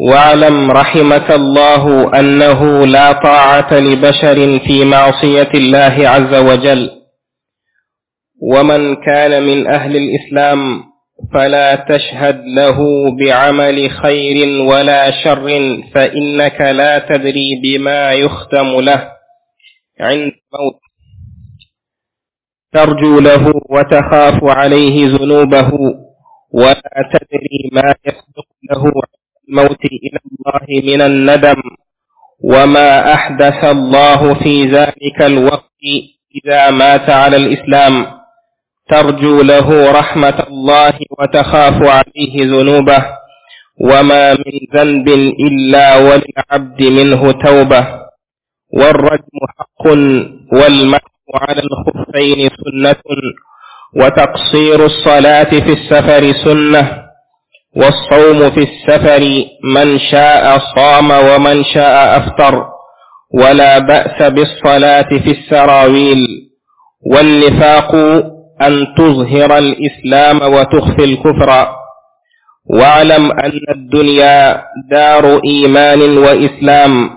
[0.00, 6.90] واعلم رحمك الله أنه لا طاعة لبشر في معصية الله عز وجل
[8.42, 10.58] ومن كان من أهل الإسلام
[11.34, 12.78] فلا تشهد له
[13.24, 15.44] بعمل خير ولا شر
[15.94, 19.08] فإنك لا تدري بما يختم له
[20.00, 20.80] عند موت
[22.72, 25.72] ترجو له وتخاف عليه ذنوبه
[26.52, 28.92] ولا تدري ما يصدق له
[29.48, 31.60] الموت إلى الله من الندم
[32.44, 35.64] وما أحدث الله في ذلك الوقت
[36.44, 38.06] إذا مات على الإسلام
[38.90, 43.06] ترجو له رحمة الله وتخاف عليه ذنوبه
[43.80, 45.08] وما من ذنب
[45.48, 47.84] إلا وللعبد منه توبة
[48.74, 49.86] والرجم حق
[50.52, 52.94] والمسح على الخفين سنة
[53.96, 57.07] وتقصير الصلاة في السفر سنة
[57.80, 59.22] والصوم في السفر
[59.74, 62.64] من شاء صام ومن شاء أفطر
[63.34, 66.16] ولا بأس بالصلاة في السراويل
[67.12, 67.94] والنفاق
[68.62, 71.68] أن تظهر الإسلام وتخفي الكفر
[72.70, 77.10] واعلم أن الدنيا دار إيمان وإسلام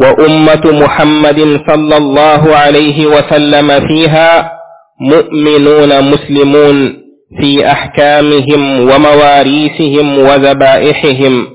[0.00, 1.40] وأمة محمد
[1.70, 4.52] صلى الله عليه وسلم فيها
[5.00, 7.01] مؤمنون مسلمون
[7.40, 11.46] في أحكامهم ومواريثهم وذبائحهم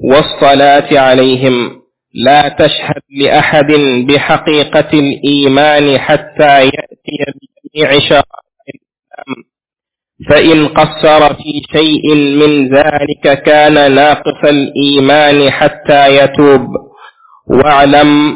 [0.00, 1.72] والصلاة عليهم
[2.14, 3.72] لا تشهد لأحد
[4.08, 7.16] بحقيقة الإيمان حتى يأتي
[7.74, 9.44] بجميع شرائع الإسلام
[10.30, 16.66] فإن قصر في شيء من ذلك كان ناقص الإيمان حتى يتوب
[17.46, 18.34] واعلم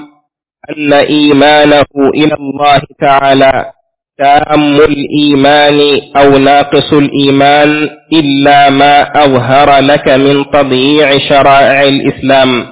[0.70, 3.72] أن إيمانه إلى الله تعالى
[4.20, 5.80] تام الإيمان
[6.16, 12.66] أو ناقص الإيمان إلا ما أظهر لك من تضييع شرائع الإسلام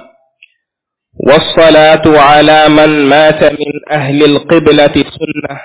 [1.27, 5.57] والصلاة على من مات من أهل القبلة سنة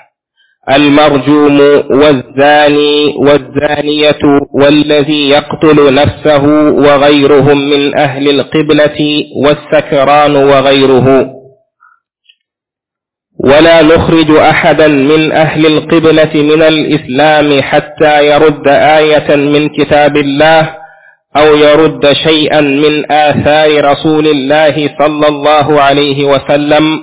[0.77, 1.60] المرجوم
[2.00, 11.26] والزاني والزانية والذي يقتل نفسه وغيرهم من أهل القبلة والسكران وغيره
[13.42, 20.70] ولا نخرج أحدا من أهل القبلة من الإسلام حتى يرد آية من كتاب الله
[21.36, 26.98] أو يرد شيئا من آثار رسول الله صلى الله عليه وسلم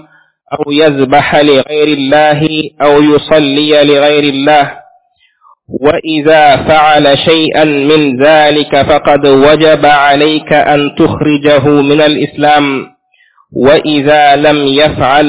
[0.60, 2.50] أو يذبح لغير الله
[2.82, 4.72] أو يصلي لغير الله
[5.82, 12.86] وإذا فعل شيئا من ذلك فقد وجب عليك أن تخرجه من الإسلام
[13.52, 15.26] وإذا لم يفعل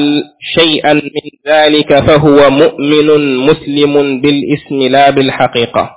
[0.55, 5.89] شيئا من ذلك فهو مؤمن مسلم بالاسم لا بالحقيقة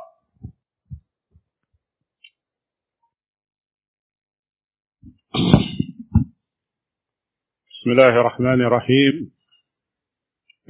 [7.73, 9.31] بسم الله الرحمن الرحيم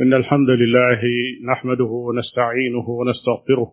[0.01, 1.01] إن الحمد لله
[1.53, 3.73] نحمده ونستعينه ونستغفره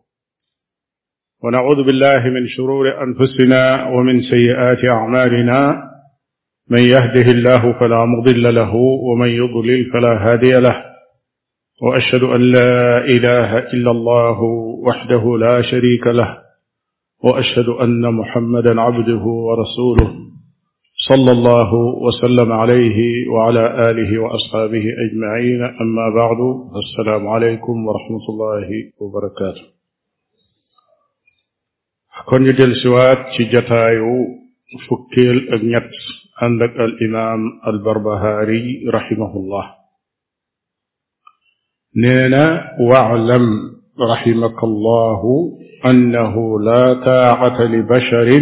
[1.44, 5.91] ونعوذ بالله من شرور أنفسنا ومن سيئات أعمالنا
[6.72, 10.84] من يهده الله فلا مضل له ومن يضلل فلا هادي له
[11.82, 14.42] وأشهد أن لا إله إلا الله
[14.88, 16.38] وحده لا شريك له
[17.24, 20.12] وأشهد أن محمدا عبده ورسوله
[21.08, 26.38] صلى الله وسلم عليه وعلى آله وأصحابه أجمعين أما بعد
[26.86, 28.68] السلام عليكم ورحمة الله
[29.02, 29.62] وبركاته
[32.26, 34.26] كن يدل سوات جتايو
[34.90, 39.66] فكيل أجنبس عندك الإمام البربهاري رحمه الله
[41.96, 43.44] نينا واعلم
[44.12, 45.22] رحمك الله
[45.86, 48.40] أنه لا طاعة لبشر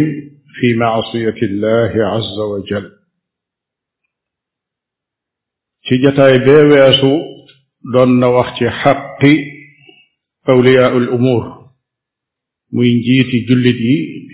[0.56, 2.90] في معصية الله عز وجل
[5.90, 7.18] تجتاي بيواسو
[7.94, 9.22] دون وقت حق
[10.48, 11.42] أولياء الأمور
[12.72, 14.26] من جيتي جلدي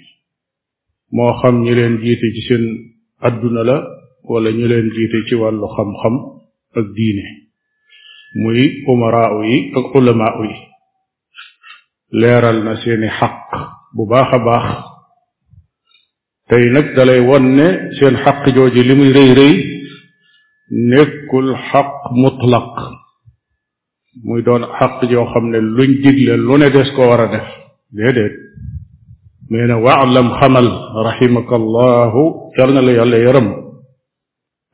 [1.13, 1.65] مو خم
[1.99, 3.77] جيتي جسن adduna la
[4.25, 6.15] wala ñu leen jiite ci wàllu xam-xam
[6.79, 7.25] ak diine
[8.43, 8.61] muy
[8.93, 10.57] umaraaw yi ak ulamaaw yi
[12.21, 13.37] leeral na seeni xaq
[13.95, 14.69] bu baax a baax
[16.49, 17.69] tey nag dalay won ne
[17.99, 19.55] seen xaq jooju li muy rëy rëy
[20.91, 21.89] nekkul xaq
[22.23, 22.71] mutlaq
[24.27, 27.49] muy doon xaq joo xam ne luñ digle lu ne des ko war a def
[27.97, 28.37] déedéet
[29.51, 30.67] nee na waalam xamal
[31.09, 32.23] raximakallahu
[32.59, 33.47] yal na la yàlla yaram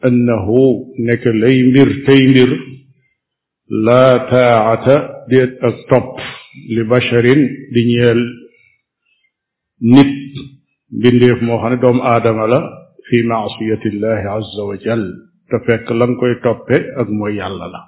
[0.08, 0.60] annahu
[1.06, 2.50] nekk lay mbir tey mbir
[3.86, 4.94] laa taacata
[5.30, 6.10] déet ak topp
[6.74, 7.40] li basharin
[7.74, 8.20] di ñeel
[9.94, 10.10] nit
[10.98, 12.60] mbindeef moo xam ne doomu aadama la
[13.06, 15.02] fi maasiyatillahi azza wa jal
[15.48, 17.80] te fekk la nga koy toppe ak mooy yàlla la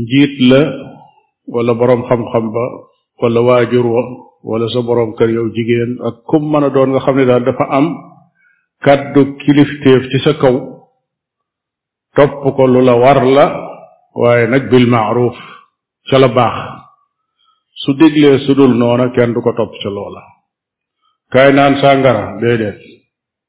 [0.00, 0.62] njiit la
[1.54, 2.64] wala boroom xam-xam ba
[3.22, 4.02] wala waajur wa
[4.42, 7.44] wala sa boroom kër yow jigéen ak kum mën a doon nga xam ne daal
[7.44, 7.86] dafa am
[8.84, 10.56] kàddu kilifteef ci sa kaw
[12.16, 13.44] topp ko lu la war la
[14.20, 15.36] waaye nag bil maaruf
[16.08, 16.56] ca la baax
[17.82, 20.22] su diglee su dul noona kenn du ko topp ca loola
[21.32, 22.78] kaay naan sàngara déedéet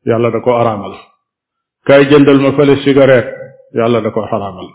[0.09, 0.93] yàlla da ko araamal
[1.87, 3.33] kaay jëndal ma fële cigarette
[3.79, 4.67] yàlla da ko xaraamal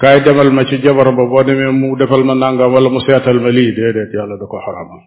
[0.00, 3.38] kaay demal ma ci jabar ba boo demee mu defal ma nangam wala mu seetal
[3.40, 5.02] ma lii déedéet yàlla da ko xaramal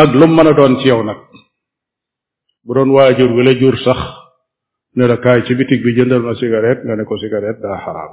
[0.00, 1.18] ak lu mën a doon ci yow nag
[2.64, 4.00] bu doon waajur wi la jur sax
[4.96, 8.12] ne kaay ci bitig bi jëndal ma cigarette nga ne ko cigarette daa xaraam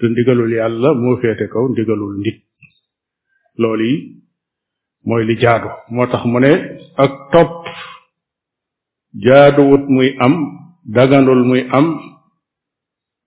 [0.00, 2.38] te ndigalul yàlla moo féete kaw ndigalul nit
[3.60, 3.96] loolu yi
[5.06, 6.52] mooy li jaadu moo tax mu ne
[7.02, 7.62] ak topp
[9.24, 10.34] jaaduwut muy am
[10.96, 11.86] daganul muy am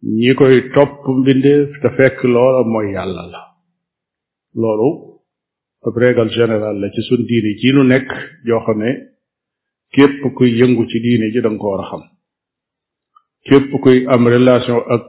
[0.03, 3.41] ñi koy topp mbindeef te fekk loola mooy yàlla la
[4.61, 5.19] loolu
[5.85, 8.09] ab règle générale la ci suñ diine ci nu nekk
[8.45, 8.91] joo xam ne
[9.93, 12.01] képp kuy yëngu ci diine ji danga ko war a xam
[13.47, 15.03] képp kuy am relation ak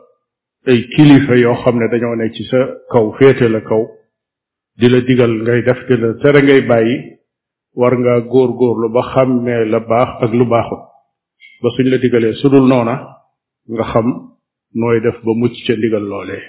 [0.70, 2.60] ay kilifa yoo xam ne dañoo ne ci sa
[2.92, 3.82] kaw féete la kaw
[4.78, 6.96] di la digal ngay def di la tere ngay bàyyi
[7.80, 10.82] war ngaa góorgóorlu ba xàmmee la baax ak lu baaxut
[11.62, 12.94] ba suñ la digalee sudul noona
[13.72, 14.08] nga xam
[14.74, 16.42] nooy def ba mucc ca ndigal loolee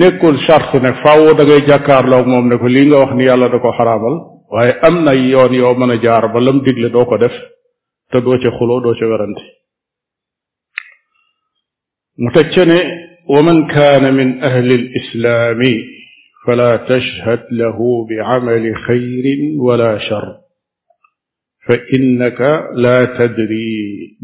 [0.00, 3.48] nekkul charte nag faaw da ngay jàkkaarloo moom ne ko lii nga wax ni yàlla
[3.52, 4.14] da ko xaraamal
[4.52, 7.34] waaye am na yoon yoo mën a jaar ba lam digle doo ko def
[8.10, 9.44] te doo ca xuloo doo ca werante
[12.20, 12.80] mu teg ca ne
[13.34, 15.60] ومن كان من أهل الإسلام
[16.46, 17.78] فلا تشهد له
[18.08, 19.24] بعمل خير
[19.66, 20.28] ولا شر
[21.66, 22.40] فإنك
[22.84, 23.76] لا تدري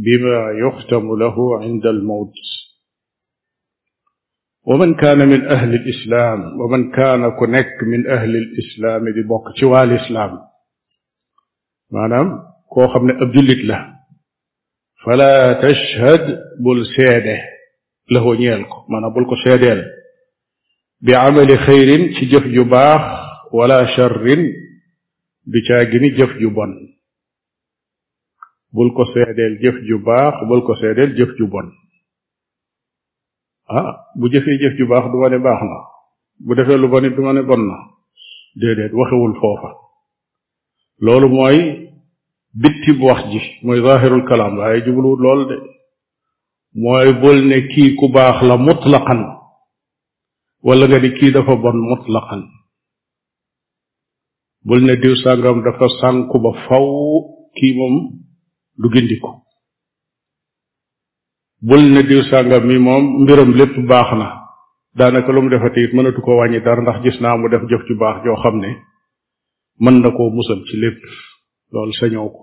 [0.05, 2.37] بما يختم له عند الموت
[4.71, 10.39] ومن كان من أهل الإسلام ومن كان كنك من أهل الإسلام دي بوك تي الإسلام
[11.91, 12.39] مانام
[12.73, 13.79] كو خمنا أبدلت له
[15.07, 16.25] فلا تشهد
[16.65, 17.39] بل سيده
[18.11, 19.85] له نيالك مانام بل سيده
[21.01, 21.89] بعمل خير
[22.19, 23.03] تي جف جباخ
[23.53, 24.25] ولا شر
[25.53, 26.71] بتاجني جف جبن
[28.77, 31.88] بل كو سيده جف جباخ بل كو سيده جف جبن جب
[33.69, 35.79] Ah, bu jëfee jëf ju baax duma ne baax na
[36.45, 37.77] bu defee lu bon du ma ne bon na
[38.61, 39.71] déedéet waxewul foofa
[41.05, 41.59] loolu mooy
[42.63, 45.57] bittib wax ji mooy zaahirul kalaam waaye jubluwut lool de
[46.83, 49.21] mooy bul ne kii ku baax la mutlaqan
[50.67, 52.43] wala nga ni kii dafa bon mutlaqan
[54.67, 56.89] bul ne diw sàngam dafa sànku ba faw
[57.57, 57.95] kii moom
[58.81, 59.31] du gindiku
[61.61, 64.27] bul ne diw sàngam mi moom mbiram lépp baax na
[64.99, 67.95] daanaka lu mu defati mënatu ko wàññi dara ndax gis naa mu def jëf ju
[67.99, 68.71] baax joo xam ne
[69.81, 71.03] mën na koo musal ci lépp
[71.73, 72.43] loolu sañoo ko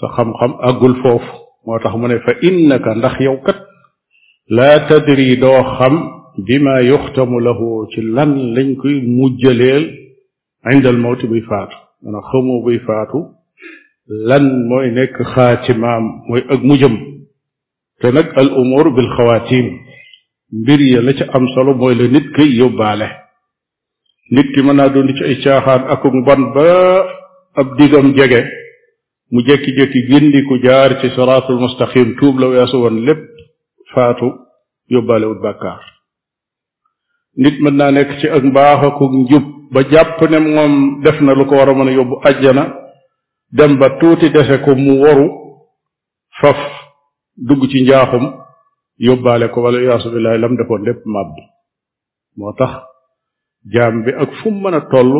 [0.00, 1.32] sa xam-xam agul foofu
[1.66, 3.58] moo tax mu ne fa innaka ndax yow kat
[4.48, 5.94] laa tadri doo xam
[6.46, 9.84] bima yuxtamu lahu ci lan lañ koy mujjaleel
[10.72, 13.18] indal mawti buy faatu maanaam xamoo buy faatu
[14.28, 17.15] lan mooy nekk xaatimaam mooy ak mujjëm
[18.00, 19.66] te nag al umur bil xawaatim
[20.60, 23.06] mbir ya la ca am solo mooy la nit kay yóbbaale
[24.34, 26.66] nit ki mën naa doon ci ay caaxaan akuk mban ba
[27.60, 28.42] ab digam jege
[29.32, 33.22] mu jekki-jekki gindi ku jaar ci siraatul mustaqim tuub la weesu woon lépp
[33.94, 34.28] faatu
[34.90, 35.82] yóbbaale wut bàkkaar
[37.36, 41.32] nit mën naa nekk ci ak mbaax akuk njub ba jàpp ne moom def na
[41.34, 42.64] lu ko war a mën a yóbbu àjjana
[43.56, 45.26] dem ba tuuti dese ko mu waru
[46.40, 46.85] faf
[47.44, 48.24] dugg ci njaaxum
[49.06, 51.34] yóbbaale ko wala yaasu billahi lam defoon lépp màbb
[52.38, 52.72] moo tax
[53.74, 55.12] jaam bi ak fu mu mën a toll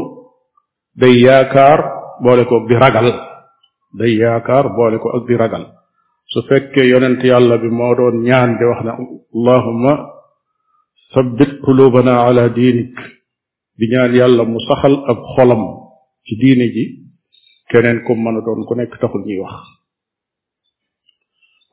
[1.01, 1.81] day yaakaar
[2.25, 3.09] boole ko ak di ragal
[3.99, 5.65] day yaakaar boole ko ak di ragal
[6.33, 8.93] su fekkee yonent yàlla bi moo doon ñaan di wax ne
[9.37, 9.93] allahumma
[11.13, 12.97] sabbit qulubana ala diinik
[13.79, 15.63] di ñaan yàlla mu saxal ab xolam
[16.27, 16.85] ci diine ji
[17.71, 19.76] keneen ko mën a doon ku nekk taxul ñuy wax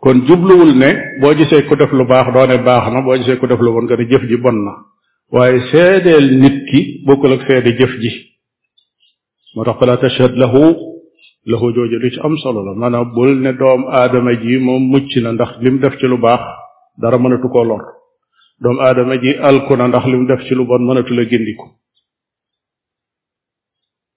[0.03, 0.89] kon jubluwul ne
[1.21, 3.85] boo gisee ku def lu baax doone baax na boo gisee ku def lu bon
[3.87, 4.71] nga jëf ji bon na
[5.33, 8.11] waaye seedeel nit ki bokkul ak seede jëf ji
[9.55, 10.63] moo tax fala tashhad lahu
[11.51, 15.11] lahu jooju lu ci am solo la maanaam bul ne doom aadama ji moom mucc
[15.23, 16.41] na ndax lim def ci lu baax
[17.01, 17.83] dara mënatu koo lor
[18.63, 21.65] doom aadama ji alku na ndax lim def ci lu bon mënatu la gindiku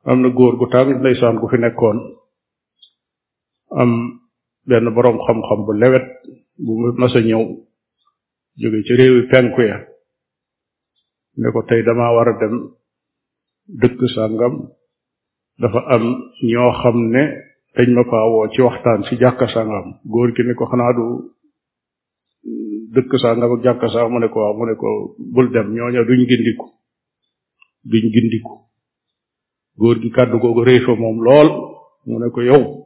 [0.09, 1.99] am na góor gu tàng ndeysaan gu fi nekkoon
[4.71, 6.07] benn boroom xam-xam bu lewet
[6.67, 7.41] bu mas ñëw
[8.61, 9.77] jóge ci réewi penku ya
[11.37, 12.55] ne ko tey dama war a dem
[13.81, 14.55] dëkk sàngam
[15.63, 16.05] dafa am
[16.51, 17.23] ñoo xam ne
[17.77, 21.05] dañ ma faa woo ci waxtaan ci jàkka sàngam góor gi ne ko xanaa du
[22.95, 24.89] dëkk sàngam ak jàkka sàngam mu ne ko waaw mu ne ko
[25.35, 26.67] bul dem ñooña duñ gindiku
[27.91, 28.55] duñ gindiku
[29.81, 31.49] góor gi kàddu googu réy fa moom lool
[32.07, 32.86] mu ne ko yow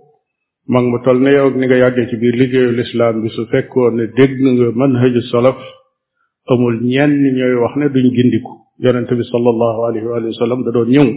[0.74, 3.42] mag mu toll na yow ak ni nga yàggee ci biir liggéeyu lislaam bi su
[3.52, 5.58] fekkoon ne dégg nga manhaju salaf
[6.52, 10.88] amul ñenn ñooy wax ne duñ gindiku yonente bi sallallahu alayhi wa sallam da doon
[10.94, 11.08] ñëw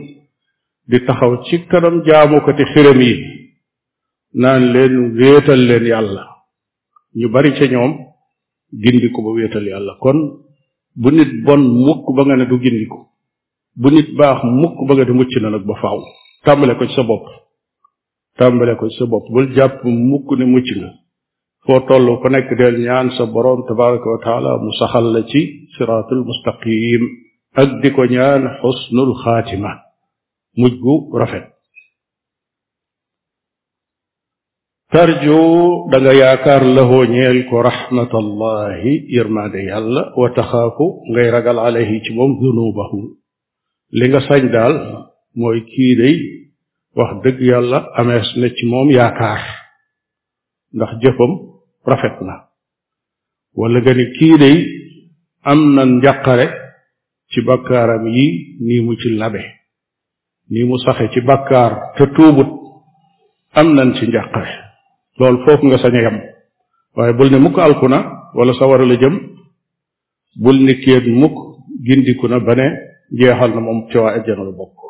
[0.90, 3.14] di taxaw ci kanam jaamukati xiram yi
[4.42, 6.24] naan leen wéetal leen yàlla
[7.20, 7.94] ñu bari ca ñoom
[8.82, 10.18] gindiku ba wéetal yàlla kon
[11.02, 13.00] bu nit bon mukk ba nga ne du gindiku
[13.82, 16.00] bu nit baax mukk ba nga di mucc na nag ba faaw
[16.44, 17.26] tàmbale ko ci sa bopp
[18.40, 20.90] tàmbale ko ci sa bopp bul jàpp mukk ne mucc nga
[21.66, 25.42] foo toll ku nekk del ñaan sa boroom tabaraka wa taala mu saxal la ci
[25.76, 27.02] siraatul mustaqim
[27.62, 29.72] ak di ko ñaan xusnul xaatima
[30.60, 31.46] mujj gu rafet
[34.92, 35.40] tarju
[35.92, 42.32] danga yaakaar lahoo ñeel ko raxmatallahi yërmaande yàlla wa taxaafu ngay ragal alayhi ci moom
[42.40, 43.02] dunubahu
[43.98, 44.76] li nga sañ daal
[45.40, 46.42] mooy kii
[46.98, 49.42] wax dëgg yàlla amees na ci moom yaakaar
[50.76, 51.32] ndax jëfam
[51.90, 52.36] rafet na
[53.60, 54.58] wala nga ni kii day
[55.50, 56.46] am na njàqare
[57.32, 58.26] ci bakkaaram yi
[58.66, 59.42] nii mu ci labe
[60.52, 62.50] nii mu saxe ci bakkaar te tuubut
[63.60, 64.52] am nañ ci njàqare
[65.18, 66.18] loolu foofu nga sañ a yem
[66.96, 68.00] waaye bul ne mukk alkuna
[68.38, 69.16] wala sawara la jëm
[70.44, 71.36] bul ni kéen mukk
[71.86, 72.68] gindiku na ba ne
[73.18, 74.83] jeexal na moom ci waa ajjana la bokk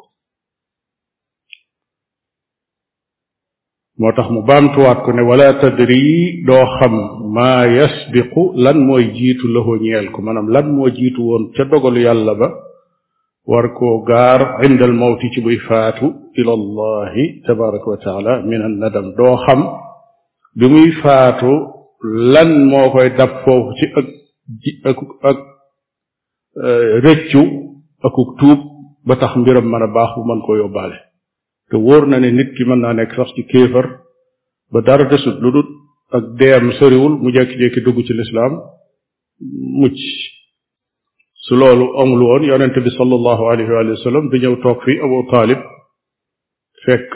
[4.00, 6.04] moo tax mu baamtuwaat ku ne wala tadri
[6.48, 6.94] doo xam
[7.36, 12.00] maa yasbiqu lan mooy jiitu lahu ñeel ko maanaam lan moo jiitu woon ca dogalu
[12.08, 12.48] yàlla ba
[13.52, 16.06] war ko gaar inda al mawti ci buy faatu
[16.40, 17.98] ila allahi tabaraka wa
[18.50, 18.76] min an
[19.18, 19.62] doo xam
[20.58, 21.52] bi muy faatu
[22.34, 24.06] lan moo koy dab foofu ci ak
[24.92, 25.40] ak ak
[26.68, 27.44] eh, rëccu
[28.40, 28.60] tuub
[29.08, 30.98] ba tax mbiram mën a baax bu mën koo yóbbaale
[31.74, 33.86] te wóor na ne nit ki mën naa nekk sax ci kéefar
[34.74, 35.70] ba dara desut lu dut
[36.18, 38.54] ak deem sëriwul mu jekki-jekki dugg ci lislaam
[39.82, 39.98] mucc
[41.46, 45.18] su loolu amul woon yonente bi sallallahu alayhi wa sallam di ñëw toog fii abu
[45.32, 45.62] taalib
[46.86, 47.12] fekk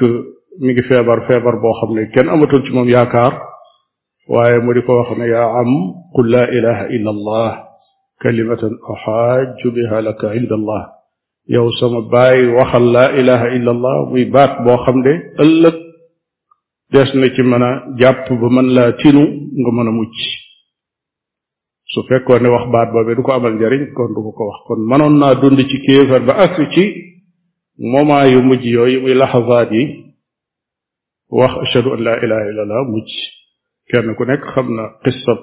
[0.64, 3.34] mi ngi feebar feebar boo xam ne kenn amatul ci moom yaakaar
[4.32, 5.70] waaye mu di ko wax ne yaa am
[6.16, 7.52] qul la ilaha illa allah
[8.24, 10.84] kalimatan uxaaju biha laka inda allah
[11.48, 15.14] yow sama baay waxal laa ilaha illa allah muy baat boo xam ne
[15.44, 15.76] ëllëg
[16.94, 19.24] des na ci mën a jàpp ba mën laa tinu
[19.60, 20.16] nga mën a mucc
[21.92, 24.60] su fekkoon ne wax baat boobe du ko amal njariñ kon du ko ko wax
[24.68, 26.84] kon mënoon naa dund ci kéefar ba ak ci
[27.92, 29.84] moment yu mujj yooyu muy laxasaat yi
[31.40, 33.12] wax ashadu an laa ilaha illa allah mucc
[33.90, 35.40] kenn ku nekk xam na xissab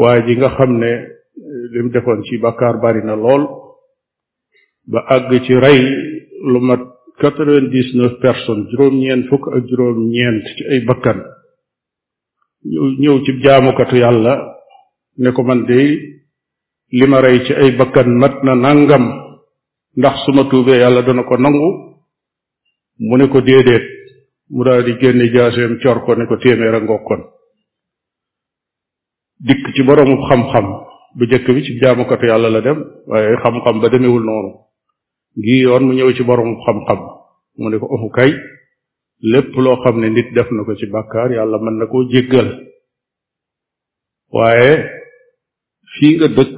[0.00, 0.92] waa ji nga xam ne
[1.72, 3.44] lim defoon ci bàkkaar bari na lool
[4.90, 5.80] ba àgg ci rey
[6.52, 6.82] lu mat
[7.20, 8.12] quatre-vingt-dix-neuf
[8.70, 11.18] juróom-ñeent fukk ak juróom-ñeent ci ay bakkan
[13.00, 14.32] ñëw ci jaamukatu yàlla
[15.20, 15.78] ne ko man de
[16.98, 19.04] li ma rey ci ay bakkan mat na nangam
[19.96, 21.68] ndax su ma tuubee yàlla dana ko nangu
[23.08, 23.86] mu ne ko déedéet
[24.50, 27.22] mu daal di génne jaaseem cor ko ne ko téeméer a ngokkoon
[29.46, 30.66] dikk ci boroomu xam-xam
[31.16, 34.52] bu jëkk bi ci jaamukatu yàlla la dem waaye xam-xam ba demewul noonu
[35.44, 37.00] gi yoon mu ñëw ci borom xam-xam
[37.60, 38.30] mu ne ko oxu oh, kay
[39.32, 42.48] lépp loo xam ne nit def na ko ci bàkkaar yàlla mën na koo jéggal
[44.34, 44.72] waaye
[45.94, 46.56] fii nga dëkk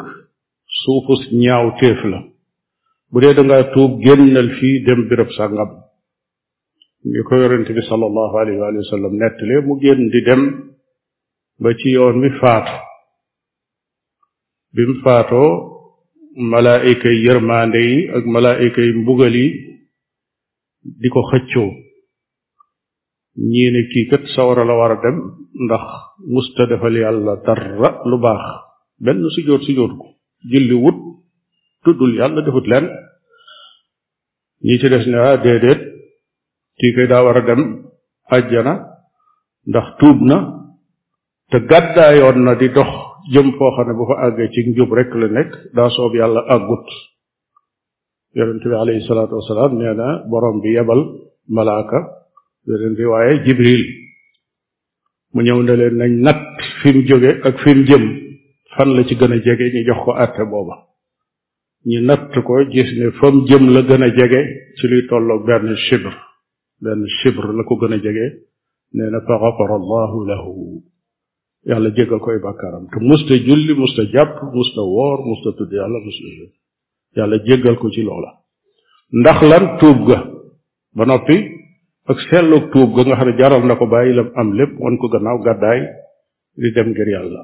[0.81, 2.19] suufus ñaaw téef la
[3.13, 5.71] bu dee dangaa tuub génnal fii dem birab sàngam
[7.11, 10.43] ni ko yonente bi sallallahu alayhi wa sallam nettale mu génn di dem
[11.63, 12.75] ba ci yoon mi faatu
[14.75, 15.51] bi mu faatoo
[16.37, 19.49] malaayka yi yërmaande yi ak malaayka yi mbugal yi
[21.01, 21.71] di ko xëccoo
[23.51, 25.17] ñii ne kii kat sawara war a dem
[25.65, 25.85] ndax
[26.33, 28.45] musta defal yàlla dara lu baax
[29.05, 30.07] benn sujjóot sujjóot ko
[30.51, 30.99] julli wut
[31.85, 32.87] tuddul yàlla defut leen
[34.67, 35.83] ñii ci des ne ah déedéet
[36.79, 37.63] kii daa war a dem
[38.37, 38.75] àjjana
[39.69, 40.37] ndax tuub na
[41.51, 42.93] te gàddaayoon na di dox
[43.33, 45.89] jëm foo xam ne bu fa àggee ci njub rek la nekk daa
[46.21, 46.87] yàlla àggut
[48.37, 51.01] yonent bi alayhi salaatu wasalaam nee na borom bi yebal
[51.49, 51.99] malaaka
[52.67, 53.85] yeneen riwaaye jibril
[55.35, 56.47] mu ñëw ne leen nañ natt
[56.81, 58.03] fi mu jóge ak fi mu jëm
[58.75, 60.77] fan la ci gën a jege ñu jox ko àtte booba
[61.89, 64.41] ñu natt ko gis ne fa jëm la gën a jege
[64.77, 66.15] ci luy tolloog benn chibr
[66.83, 68.27] benn chibr la ko gën a jege
[68.95, 70.64] nee fa xafara allahu lahu
[71.71, 76.29] yàlla jéggal koy bàkkaaram te musta julli musta jàpp musta woor musta tudd yàlla musta
[77.19, 78.31] yàlla jéggal ko ci loola
[79.21, 80.19] ndax lan tuub ga
[80.99, 81.37] ba noppi
[82.13, 84.99] ak seetloog tuub ga nga xam ne jaral na ko bàyyi la am lépp wan
[84.99, 85.81] ko gannaaw gàddaay
[86.61, 87.43] di dem ngir yàlla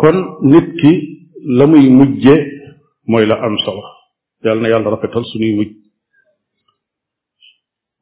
[0.00, 0.16] kon
[0.52, 0.92] nit ki
[1.58, 2.36] la muy mujje
[3.10, 3.84] mooy la am solo
[4.44, 5.79] yàlla na yàlla rafetal suñuy mujj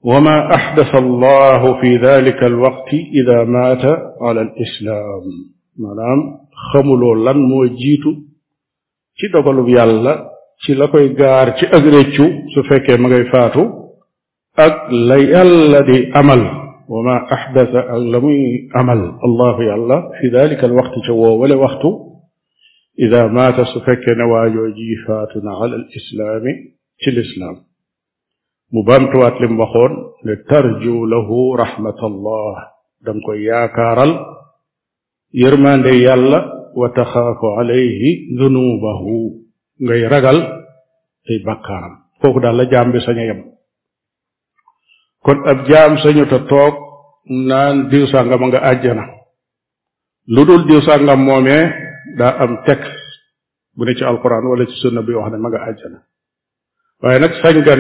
[0.04, 2.88] وما أحدث الله في ذلك الوقت
[3.22, 5.22] إذا مات على الإسلام
[5.78, 6.36] مالام
[6.72, 8.04] خملو لن موجيت
[9.20, 10.30] كي دغلو يالا
[10.66, 12.24] كي لاكاي غار كي اغريتو
[12.54, 13.62] سو فكي ماغي فاتو
[14.58, 14.74] اك
[16.88, 21.82] وما احدث لمي عمل الله يالا في ذلك الوقت جو ولا وقت
[22.98, 26.44] اذا مات سوفيك فكي نواجو جي فاتنا على الاسلام
[27.04, 27.67] كي الاسلام
[28.72, 29.92] mu baamtuwaat lim waxoon
[30.24, 32.52] ne tarju lahu rahmatallah
[33.04, 34.12] danga koy yaakaaral
[35.42, 36.38] yërmande yàlla
[36.80, 39.16] wa taxaafu alayhi dunubahu
[39.84, 40.38] ngay ragal
[41.28, 43.34] ay bakkaaram foofu daal la jaam bi sañ a
[45.24, 46.74] kon ab jaam sañuta toog
[47.48, 49.04] naan diw sàngam a nga àjjana
[50.34, 51.64] lu dul diw sàngam moomee
[52.18, 53.02] daa am texte
[53.76, 55.98] bu ne ci alquran wala ci sunna bi wax ne ma nga àjjana
[57.02, 57.74] waaye nag sañ ga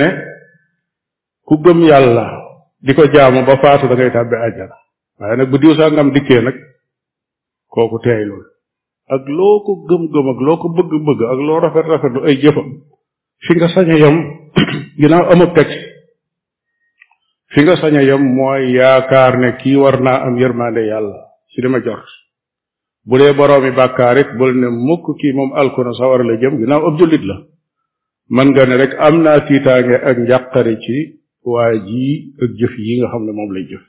[1.48, 2.26] ku gëm yàlla
[2.86, 4.76] di ko jaamu ba faatu da ngay tàbbi ajjana
[5.18, 6.56] waaye nag bu diw ngam dikkee nag
[7.74, 8.40] kooku teeyul
[9.14, 12.68] ak loo ko gëm-gëm ak loo ko bëgg-bëgg ak loo rafet rafetlu ay jëfam
[13.44, 14.16] fi nga sañ a yem
[15.00, 15.86] ginnaaw amut texte
[17.52, 21.18] fi nga sañ a yem mooy yaakaar ne kii war naa am yërmande yàlla
[21.50, 22.02] ci dama jor
[23.08, 26.94] bu dee bàkkaar it bul ne mukk kii moom alkuna sawar la jëm ginnaaw ab
[26.98, 27.36] jullit la
[28.34, 31.17] mën nga ne rek am naa tiitaange ak njàqare ci
[31.52, 33.84] waa jii ak jëf yi nga xam ne moom lay jëf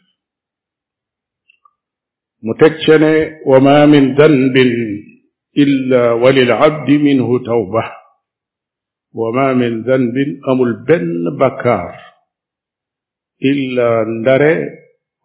[2.45, 3.13] mu teg ca ne
[3.49, 4.71] wa ma min danbin
[5.63, 7.83] illa walil lilabdi minhu tawba
[9.19, 11.09] wa ma min danbin amul benn
[11.39, 11.95] bakkaar
[13.51, 13.87] illa
[14.19, 14.53] ndare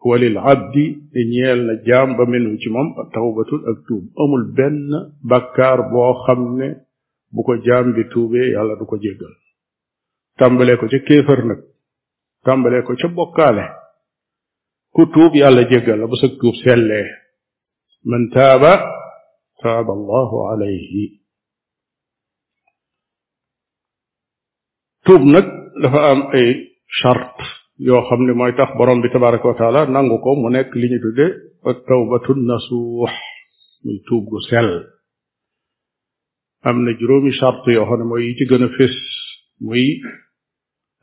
[0.09, 0.83] walil lilabdi
[1.31, 4.77] ñeel na jaam ba minhu ci moom tawbatul ak tuub amul benn
[5.29, 6.67] bakkaar boo xam ne
[7.33, 9.33] bu ko jaam bi tuubee yàlla du ko jéggal
[10.39, 11.59] tàmbalee ko ca kéefër nag
[12.45, 13.65] tàmbalee ko ca bokkaale
[14.95, 17.05] ku tuub yàlla jéggal la ba sa tuub sellee
[18.11, 18.71] man taaba
[19.61, 21.03] taaba allahu alayhi
[25.05, 25.45] tuub nag
[25.81, 26.47] dafa am ay
[26.99, 27.35] chart
[27.87, 30.99] yoo xam ne mooy tax borom bi tabaraka wa nangu ko mu nekk li ñu
[31.03, 31.25] tudde
[31.69, 33.11] ak tawbatu nasuux
[33.83, 34.71] muy tuub gu sell
[36.67, 38.95] am na juróomi chart yoo xam ne mooy yi ci a fés
[39.67, 39.85] muy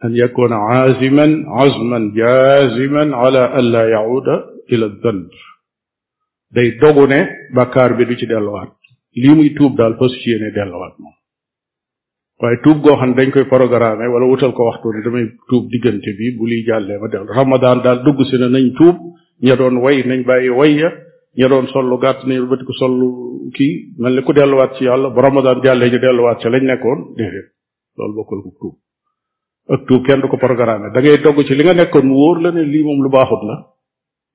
[0.06, 1.32] an yakuna aziman
[1.64, 4.36] azman jaziman ala an la yauda
[4.74, 5.24] ila danb
[6.56, 7.20] day dogu ne
[7.58, 8.72] bàkkaar bi du ci delluwaat
[9.22, 11.14] lii muy tuub daal fasu ci yéene delluwaat moom
[12.42, 15.64] waaye tuub goo xam ne dañ koy programme wala wutal ko waxtu ne damay tuub
[15.72, 18.96] diggante bi bu liy jàllee ma dellu ramadaan daal dugg si na nañ tuub
[19.46, 20.90] ña doon way nañ bàyyi way ya
[21.38, 23.06] ña doon sollu gàtt nañ bëti ko solu
[23.56, 23.68] ki
[24.02, 27.48] mel ni ku delluwaat ci yàlla bu ramadaan jàllee ñu delluwaat ci lañ nekkoon déedéet
[27.98, 28.76] loolu
[29.70, 32.38] ak tuub kenn du ko programme da ngay dogg ci li nga nekkoon mu wóor
[32.42, 33.56] la ne lii moom lu baaxut la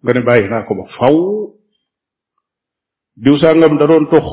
[0.04, 1.16] nga ne bàyyi naa ko ba faw
[3.24, 4.26] diw sàngam da doon tux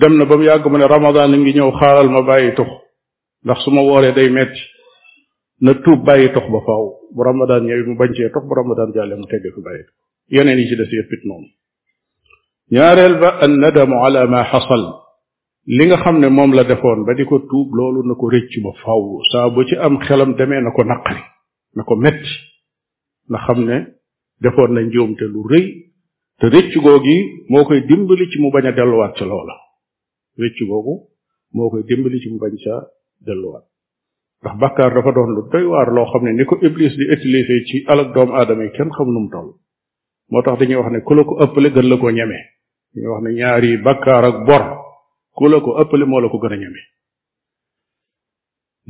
[0.00, 2.70] dem na ba mu yàgg ma ne ramadan ngi ñëw xaaral ma bàyyi tux
[3.44, 4.60] ndax su ma wooree day metti
[5.62, 6.82] na tuub bàyyi tux ba faw
[7.14, 9.84] bu ramadan ñëwee mu bañ cee tux bu ramadan jàllee mu tegge fi bàyyi
[10.34, 11.48] yeneen yi ci des yëpp noonu
[12.70, 14.84] ñaareel ba an nadamu ala ma xasal
[15.66, 18.52] li nga xam ne moom la defoon ba di ko tuub loolu na ko rëcc
[18.64, 21.20] ba faw saa bu ci am xelam demee na ko naqari
[21.76, 22.30] na ko metti
[23.28, 23.76] na xam ne
[24.40, 25.66] defoon na njuumte lu rëy
[26.40, 29.52] te rëcc koy dimbali ci mu bañ a delluwaat ca loola
[30.40, 30.94] rëcc googu
[31.52, 32.76] moo koy dimbali ci mu bañ ca
[33.26, 33.64] delluwaat
[34.40, 37.84] ndax bàkkaar dafa doon lu doy loo xam ne ni ko iblis di utiliser ci
[37.86, 39.50] alak doomu aadama kenn xam nu mu toll
[40.30, 42.38] moo tax dañuy wax ne ku la ko ëppale gën la ko ñeme
[42.94, 44.64] dañuy wax ne ñaari bàkkaar ak bor
[45.40, 46.80] ku la ko ëppale moo la ko gën a ñeme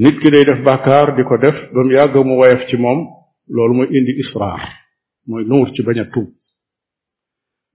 [0.02, 3.00] nit ki day def bàkkaar di ko def ba mu yàgg mu woyof ci moom
[3.54, 4.60] loolu mooy indi israar
[5.28, 6.28] mooy nuur ci bañ a tuub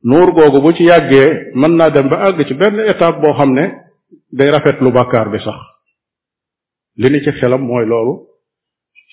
[0.04, 3.54] nuur googu bu ci yàggee mën naa dem ba àgg ci benn étape boo xam
[3.54, 3.66] ne
[4.32, 5.60] day rafet lu bàkkaar bi sax
[6.98, 8.28] li ni ci xelam mooy loolu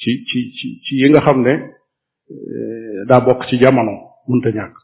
[0.01, 1.53] ci ci ci ci yi nga xam ne
[2.35, 3.93] eh, daa bokk ci jamono
[4.27, 4.82] mënta ñàkk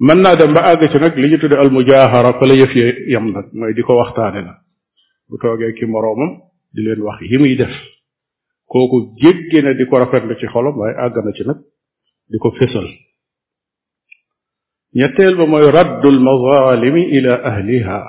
[0.00, 2.74] mën naa dem ba àgg ci nag li ñu tudde al mujahara fa la yëf
[3.08, 4.54] yam nag mooy di ko waxtaane la
[5.28, 6.30] bu toogee ki moroomam
[6.74, 7.70] di leen wax yi muy def
[8.66, 11.58] kooku jégge na di ko na ci xolam waaye àgg na ci nag
[12.30, 12.88] di ko fésal
[14.94, 18.02] ñetteel ba mooy raddul mazalimi ila ahliha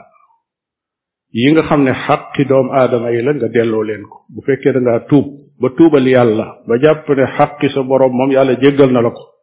[1.34, 4.74] yi nga xam ne xaqi doom aadama yi la nga delloo leen ko bu fekkee
[4.74, 5.26] da ngaa tuub
[5.62, 9.35] ba tuubal yàlla ba jàpp ne xaqi sa borom moom yàlla jéggal na la ko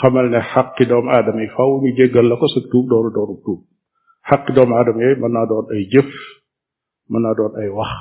[0.00, 3.34] xamal ne xaqi doomu aadama yi faw ñu jéggal la ko sa tuub dooru dooru
[3.44, 3.60] tuub
[4.28, 6.08] xaqi doomu aadama yooyu mën naa doon ay jëf
[7.10, 7.92] mën naa doon ay wax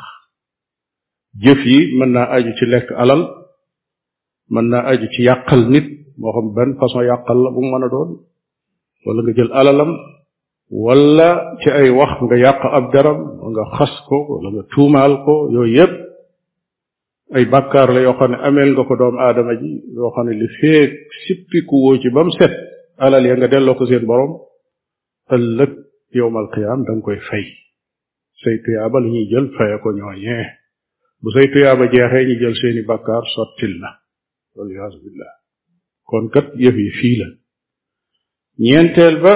[1.44, 3.22] jëf yi mën naa aju ci lekk alal
[4.54, 5.88] mën naa aju ci yàqal nit
[6.20, 8.10] moo xam benn façon yàqal la bu mu mën a doon
[9.06, 9.92] wala nga jël alalam
[10.86, 11.30] wala
[11.62, 13.20] ci ay wax nga yàq ab daram
[13.54, 15.96] nga xas ko wala nga tuumaal ko yooyu yépp
[17.34, 20.34] ay bàkkaar la yoo xam ne ameel nga ko doom aadama ji yoo xam ne
[20.42, 20.90] li feeg
[21.22, 22.54] sippiku woo ci ba mu set
[23.06, 24.32] alal ya nga delloo ko seen borom
[25.36, 25.72] ëllëg
[26.20, 27.46] yowm qiyaam da nga koy fay
[28.42, 30.46] say tuyaaba li ñuy jël faye ko ñooñee
[31.22, 33.90] bu say tuyaaba jeexee ñu jël seeni bàkkaar sottil la
[34.56, 35.34] waliyasu billah
[36.10, 37.28] kon kat yëf yi fii la
[38.64, 39.34] ñeenteel ba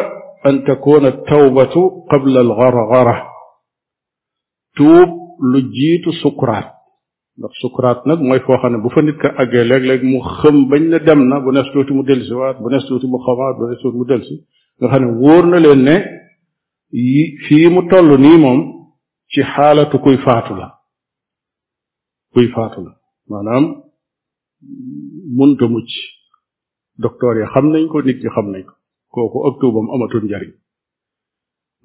[0.48, 3.18] an takuna tawbatu qabla al algargara
[4.78, 5.10] tuub
[5.52, 6.79] lu jiitu sukraat
[7.40, 10.56] ndax sukuraat nag mooy foo xam ne bu fa nit ka àggee léeg-léeg mu xëm
[10.70, 13.56] bañ na dem na bu nes tuuti mu delsi waat bu nes tuuti mu xamaat
[13.60, 14.36] bu nes tuuti mu delsi
[14.78, 15.96] nga xam ne wóor na leen ne
[16.92, 18.60] yi fii mu toll nii moom
[19.32, 20.68] ci xaalatu kuy faatu la
[22.34, 22.92] kuy faatu la
[23.30, 23.64] maanaam
[25.38, 25.92] munta mucc
[27.04, 28.74] docteur yi xam nañ ko nit ñi xam nañ ko
[29.14, 30.54] kooku octobre am amatul njariñ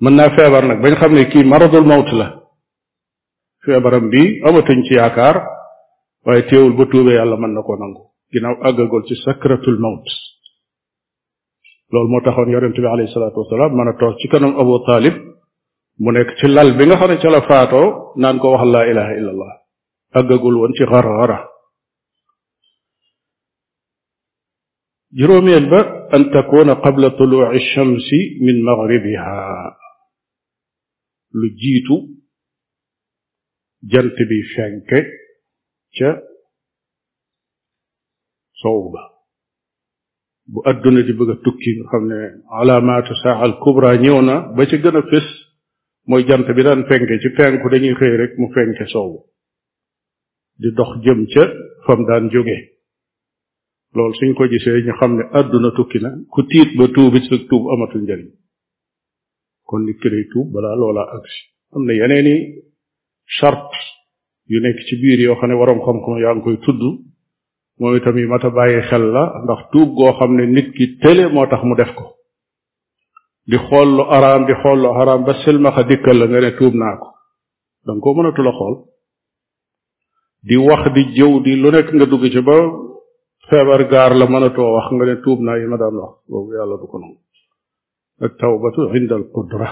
[0.02, 2.43] mën naa feebar nag bañ xam ne kii maradul mawt la
[3.64, 5.36] feebaram bi amatuñ ci yaakaar
[6.26, 10.06] waaye teewul ba tuubee yàlla mën na ko nangu ginnaaw àggagul ci sakratul maut
[11.92, 15.14] loolu moo taxoon yonente bi alayhi salatu wasalaam mën a toog ci kanam abu talib
[16.02, 17.86] mu nekk ci lal bi nga xam ne ca la faatoo
[18.20, 19.52] naan ko wax la ilaha illa allah
[20.18, 21.38] àggagul woon ci xaraara
[25.18, 25.80] juróomeel ba
[26.14, 29.36] an takuna qabla tuluci shamsi min maghribiha
[31.40, 31.96] lu jiitu
[33.92, 35.00] jant bi fenke
[35.98, 36.10] ca
[38.60, 39.02] sow ba
[40.52, 42.16] bu adduna di bëgg a tukki nga xam ne
[42.60, 45.26] alaamaatu saaxal kubra ñëw na ba ci gën a fés
[46.08, 49.10] mooy jant bi daan fenke ci penku dañuy xëy rek mu fenke sow
[50.60, 51.44] di dox jëm ca
[51.86, 52.58] fam daan jóge
[53.96, 57.34] loolu suñ ko gisee ñu xam ne adduna tukki na ku tiit ba tuubit sa
[57.50, 58.30] tuub amatul njëriñ
[59.68, 61.40] kon nit ki tuub balaa loola agsi
[61.74, 62.36] am na yeneeni
[63.38, 63.78] charte
[64.50, 66.80] yu nekk ci biir yoo xam ne waroom xam-xam yaa ngi koy tudd
[67.78, 70.84] moom itam yi mat a bàyyi xel la ndax tuub goo xam ne nit ki
[71.02, 72.06] tële moo tax mu def ko
[73.50, 76.74] di xool lu araam di xool lu araam ba silmaxa dikkal la nga ne tuub
[76.82, 77.08] naa ko
[77.86, 78.74] danga ko mënatul a xool
[80.48, 82.56] di wax di jëw di lu nekk nga dugg ci ba
[83.48, 86.76] feebar gaar la mënatoo wax nga ne tuub naa yi ma daan wax boobu yàlla
[86.80, 87.18] du ko nangu
[88.24, 89.68] ak tawbatu inda al qudra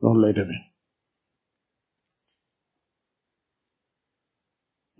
[0.00, 0.62] noonu lay demee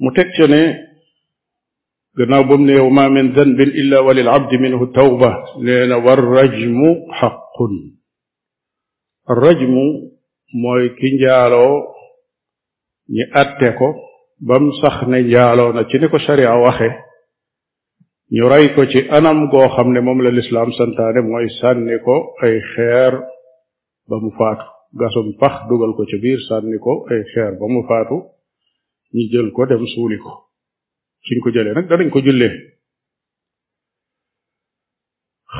[0.02, 0.62] mu teg ci ne
[2.16, 5.30] gannaaw ba mu ne wa ma min danbin illa wa lil abdi minhu tawba
[5.64, 7.74] nee na war rajmu xaqun
[9.42, 9.84] rajmu
[10.62, 11.74] mooy ki njaaloo
[13.14, 13.88] ñi atte ko
[14.48, 16.88] bam sax ne njaaloo na ci ni ko sharia waxe
[18.34, 22.16] ñu rey ko ci anam goo xam ne moom la lislaam santaane mooy sànni ko
[22.44, 23.12] ay xeer
[24.08, 24.66] ba mu faatu
[25.00, 28.16] gasum pax dugal ko ci biir sànni ko ay xeer ba mu faatu
[29.14, 30.32] ñu jël ko dem suuli ko
[31.24, 32.54] suñ ko jëlee nag danañ ko jullee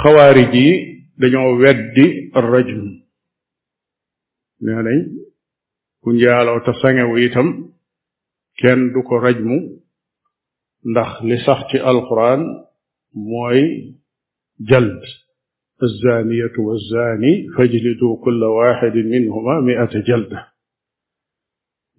[0.00, 0.66] xawaarij yi
[1.20, 2.06] dañoo weddi
[2.52, 2.82] rajm
[4.64, 4.98] nee nañ
[6.02, 7.48] ku njaaloo te sangewu itam
[8.60, 9.56] kenn du ko rajmu
[10.90, 12.40] ndax li sax ci alquran
[13.30, 13.60] mooy
[14.70, 15.02] jald
[15.90, 20.51] الزانية والزاني فاجلدوا كل واحد منهما مئة جلدة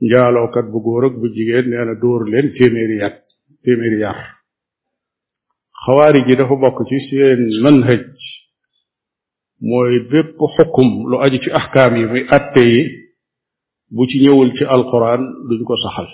[0.04, 3.14] njaalookat bu góor ak bu jigéen nee na dóor leen téeméeri yar
[3.66, 4.18] téeméeri yar
[5.84, 8.02] xawaari ji dafa bokk ci seen manhaj
[9.70, 12.82] mooy bépp xukum lu aju ci axkaam yi muy atte yi
[13.96, 16.10] bu ci ñëwul ci alquran duñ ko saxal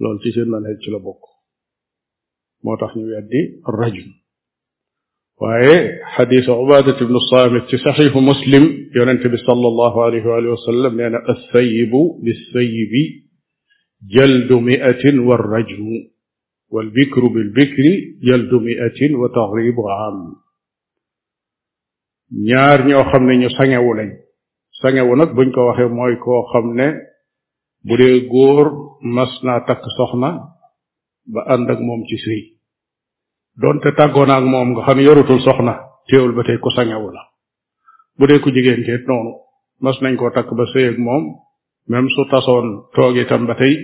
[0.00, 1.22] lool ci seen manhaj ci la bokk
[2.62, 3.40] moo tax ñu weddi
[3.80, 4.10] rajum
[5.42, 5.76] waaye
[6.14, 8.64] xadiisu ubaadat ibnu saamit ci saxiixu muslim
[8.96, 13.02] yonent bi sal allahu alayhi waalihi wasallam nee na assayibu bissayibi
[14.14, 15.96] jaldu miatin warrajmu
[16.74, 17.84] والبكر بالبكر
[18.28, 20.18] جلد مئة وتغريب عام
[22.48, 24.10] ñaar ñoo xam ne ñu sangewu lañ
[24.80, 26.88] sangewu nag buñ ko waxee mooy koo xam ne
[27.86, 28.66] bu dee góor
[29.14, 30.30] mas naa takk soxna
[31.32, 32.40] ba ànd ak moom ci sëy
[33.60, 35.74] donte tàggoo na moom nga xam yorutul soxna
[36.08, 37.22] teewul ba tey ku sangewu la
[38.18, 39.32] bu dee ku jigéen keet noonu
[39.82, 41.24] mas nañ koo takk ba sëy ak moom
[41.90, 43.74] même su tasoon toog itam ba tey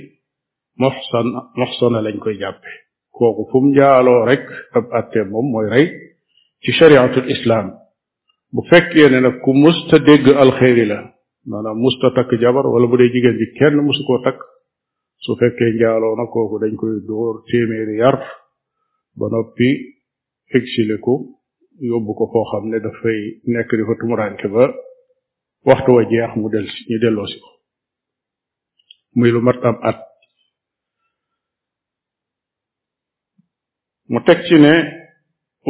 [0.78, 1.26] moxsan
[1.58, 2.70] moxsana lañ koy jàppe
[3.10, 4.46] kooku fu mu jaaloo rek
[4.78, 5.86] ab atte moom mooy rey
[6.62, 7.66] ci chariatul islam
[8.54, 11.02] bu fekkee ne nag ku musta dégg alxeyri la
[11.50, 14.38] maanaam musta takk jabar wala bu dee jigéen bi kenn musu koo takk
[15.18, 18.18] su fekkee njaaloo na kooku dañ koy dóor téeméeri yar
[19.18, 19.66] ba noppi
[20.58, 21.12] exilé ko
[21.88, 23.18] yóbbu ko foo xam ne dafay
[23.52, 24.64] nekk di fa tumuranke ba
[25.68, 27.48] waxtu wa jeex mu del si ñu delloo si ko
[29.16, 29.98] muy lu mat am at
[34.10, 34.74] mu teg ci ne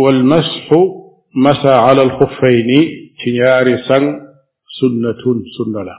[0.02, 0.80] wal masxu
[1.44, 2.12] masa ala al
[3.18, 4.06] ci ñaari sang
[4.76, 5.96] sunnatun sunna la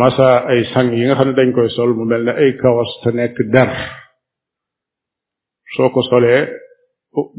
[0.00, 2.90] masa ay sang yi nga xam ne dañ koy sol mu mel ne ay kawas
[3.02, 3.72] te nekk dar
[5.76, 6.40] soo ko solee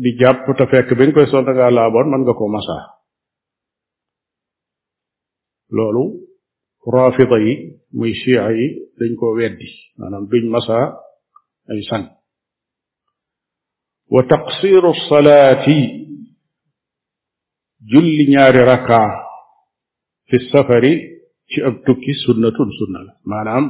[0.03, 2.83] di jàpp te fekk bi nga koy sol da ngaa laaboon man nga ko masaa
[5.75, 6.03] loolu
[6.93, 7.53] rafida yi
[7.97, 8.67] muy shia yi
[8.99, 9.67] dañ ko weddi
[9.97, 10.85] maanaam duñ masaa
[11.71, 12.05] ay sang
[14.13, 15.79] wa taqsiru salaati
[17.91, 19.09] julli ñaari rakkaa
[20.27, 20.93] fi safari
[21.49, 23.65] ci ab tukki sunnatun sunna la maanaam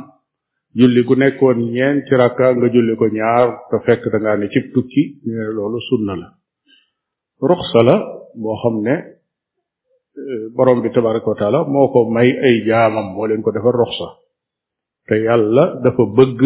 [0.75, 4.65] julli ku nekkoon ñeenti rakka nga julli ko ñaar te fekk da ngaa ne cib
[4.73, 6.27] tukki ñu loolu sunna la
[7.49, 7.95] roxsa la
[8.41, 8.95] boo xam ne
[10.19, 14.07] euh, borom bi tabaraka wa moo ko may ay jaamam moo leen ko defal ruxsa
[15.07, 16.41] te yàlla dafa bëgg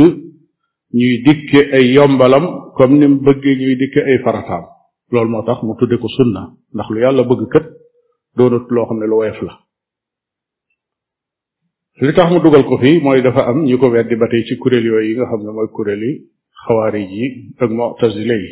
[1.00, 2.46] ñuy dikke ay yombalam
[2.78, 4.64] comme ni mu ñuy dikke ay farataam
[5.12, 6.42] loolu moo tax mu tudde ko sunna
[6.74, 7.66] ndax lu yàlla bëgg kat
[8.38, 9.65] doonut loo xam ne lu woyof la
[12.04, 14.56] li tax mu dugal ko fi mooy dafa am ñu ko weddi ba tey ci
[14.60, 16.14] kuréel yooyu yi nga xam ne mooy kuréel yi
[16.66, 17.26] xawaarij yi
[17.62, 18.52] ak mutazile yi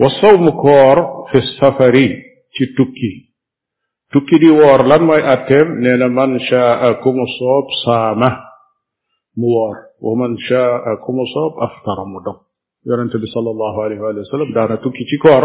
[0.00, 0.96] wa sawmu koor
[1.32, 2.06] fi safari
[2.54, 3.12] ci tukki
[4.12, 8.30] tukki di woor lan mooy atteem nee na man shaa ku mu soob saama
[9.38, 12.38] mu woor wa man shaa ku mu soob aftara mu dog
[12.86, 15.44] yonente bi salallahu alayhi wa sallam daana tukki ci koor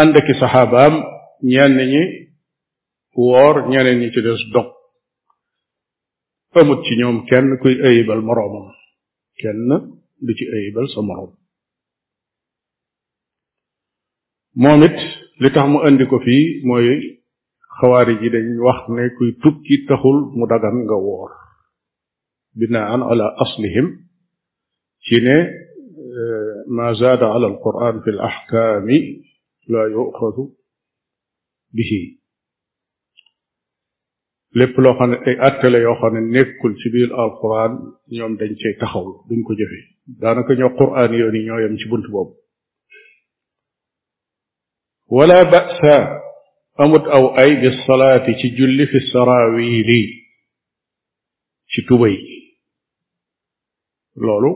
[0.00, 0.94] ànd ki saxaabaam
[1.52, 2.02] ñenn ñi
[3.24, 4.68] woor ñeneen ñi ci des dog
[6.60, 8.66] amut ci ñoom kenn kuy ëyibal moroomam
[9.40, 9.66] kenn
[10.24, 11.32] du ci ëyibal sa moroom
[14.62, 14.96] moom it
[15.42, 16.88] li tax mu andi ko fii mooy
[17.78, 21.30] xawaari ji dañ wax ne kuy tukki taxul mu dagan nga woor
[22.58, 23.88] binaan ala aslihim
[25.04, 25.36] ci ne
[26.76, 28.98] ma zaada ala alquran fi alaxkaami
[29.72, 30.42] la yuxadu
[31.76, 32.00] bihi
[34.58, 37.72] lépp loo xam ne ay attale yoo xam ne nekkul ci biir alquran
[38.16, 39.84] ñoom dañ cay taxaw duñ ko jëfee
[40.20, 42.32] daanaka ñoo quran yoon yi ñoo yem ci bunt boobu
[45.16, 45.94] wala ba'sa
[46.82, 50.00] amut aw ay bi salaati ci julli fi sarawili
[51.70, 52.16] ci tubay
[54.24, 54.50] loolu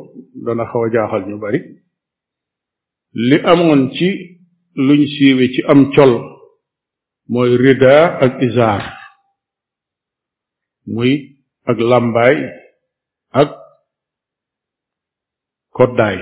[0.44, 1.60] dana xaw a jaaxal ñu bari
[3.28, 4.08] li amoon ci
[4.86, 6.12] luñ siiwe ci am col
[7.32, 8.82] mooy rida ak isaar
[10.94, 11.10] muy
[11.70, 12.36] ak làmbaay
[13.40, 13.50] ak
[15.76, 16.18] koddaay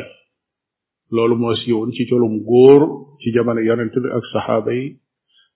[1.15, 2.83] loolu moo siiwoon ci colum góor
[3.21, 4.73] ci jamono yonent bi ak saxaaba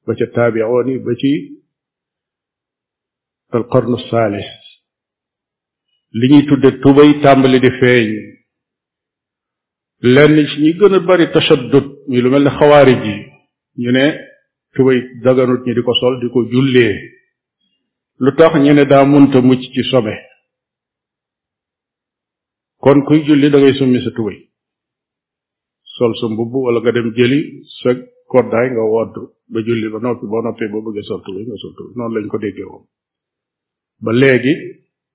[0.05, 1.33] ba ca taabiroon yi ba ci
[3.57, 3.96] al qarnu
[6.18, 8.09] li ñuy tudde tubay tàmbali di feeñ
[10.14, 13.14] lenn ci ñi gën bari tashaddud muy lu mel ni xawaarij yi
[13.83, 14.05] ñu ne
[14.75, 16.94] tubay daganut ñi di ko sol di ko jullee
[18.25, 20.12] lu tax ñu ne daa munta mucc ci sobe
[22.83, 24.38] kon kuy julli da ngay summi sa tubéy
[25.96, 27.38] sol sa mbubb wala nga dem jëli
[27.81, 27.90] sa
[28.31, 29.14] koddaay nga wodd
[29.53, 32.27] ba julli ba noppi boo noppee boo bëggee sol tubéy nga sol tubéy noonu lañ
[32.33, 32.85] ko déggee woon
[34.05, 34.55] ba léegi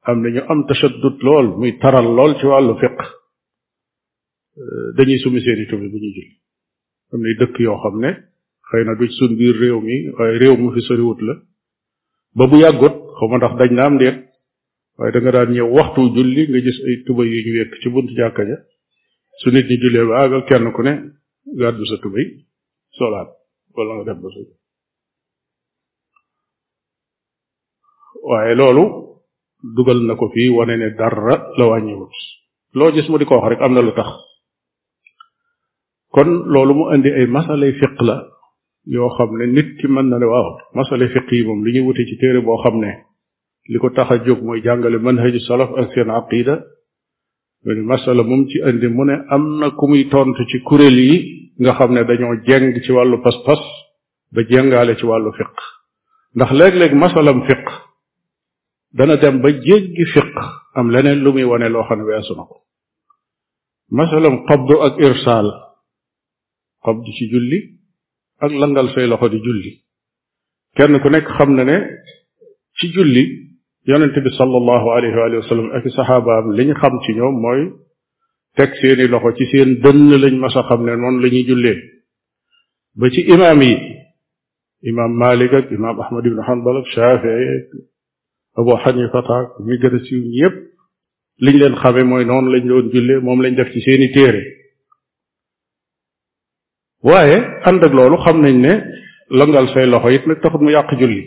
[0.08, 2.98] am na ñu am tashaddut lool muy taral lool ci wàllu fiq
[4.60, 6.36] euh, dañuy summi seeni tubéy bu ñuy julli
[7.12, 8.10] am dëkk yoo xam ne
[8.70, 11.36] xëy na du suñ biir réew mi waaye réew mu fi soriwut la
[12.38, 14.18] ba bu yàggut xaw ma ndax dañ na am déet
[14.98, 18.10] waaye da daan ñëw waxtu julli nga gis ay tuba yu ñu wekk ci bunt
[18.18, 18.58] jàkka ja
[19.40, 20.94] su nit ñi jullee ba àggal kenn ku ne
[21.62, 22.26] gàddu sa tubay
[22.98, 23.30] solaat
[28.60, 28.86] loolu
[29.76, 32.14] dugal na ko fii wane ne dara la wàññiwut
[32.78, 34.10] loo gis mu di ko rek am na lu tax
[36.14, 38.16] kon loolu mu indi ay masalay fiq la
[38.96, 40.48] yoo xam ne nit ki mën na ne waaw
[40.78, 42.92] masale fiqi moom li ñu wute ci téere boo xam ne
[43.72, 46.56] li ko tax a jóg mooy jàngale manhaju salaf ak seen aqida
[47.66, 51.16] mene masala moom ci andi mu ne am na ku muy tontu ci kuréel yi
[51.62, 53.60] nga xam ne dañoo jeng ci wàllu pas-pas
[54.34, 55.52] ba jengaale ci wàllu fiq
[56.36, 57.66] ndax léeg-léeg masalam fiq
[58.98, 60.34] dana dem ba jéggi fiq
[60.78, 62.56] am leneen lu muy wane loo xam ne weesu na ko
[63.98, 65.48] masalam qabdu ak irsaal
[66.86, 67.77] qabdu ci julli
[68.40, 69.72] ak langal say loxo di julli
[70.78, 71.78] kenn ku nekk xam na ne
[72.78, 73.24] ci julli
[73.90, 77.62] yonente bi sallallahu alayhi wa sallam saxaabaam li xam ci ñoom mooy
[78.56, 81.78] teg seeni loxo ci seen dënn lañ mas xam ne noonu la ñuy
[83.00, 83.74] ba ci imaam yi
[84.84, 87.68] imaam Malik ak imaam Ahmad ibn Hanbal ak Shafii ak
[88.60, 89.78] Abu Hanifa ak mi
[91.44, 94.42] liñ leen xame mooy noonu lañ doon jullee moom lañ def ci seeni téere
[97.10, 97.38] waaye
[97.70, 98.74] ànd ak loolu xam nañ ne
[99.40, 101.22] langal say loxo it nag taxut mu yàq julli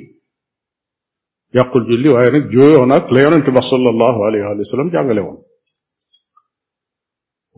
[1.57, 5.39] yàqul julli waaye nag jooyoo nag la yonent ba sallallahu alayhi wa sallam jàngale woon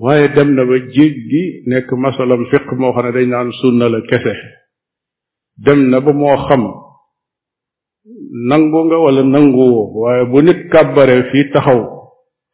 [0.04, 3.87] waaye dem na ba jéeg gi nekk masalam fiq moo xam ne dañ naan sunna
[3.92, 4.35] la kese
[5.64, 6.62] dem na ba moo xam
[8.48, 11.80] nangu nga wala nanguwoo waaye bu nit kàbbare fii taxaw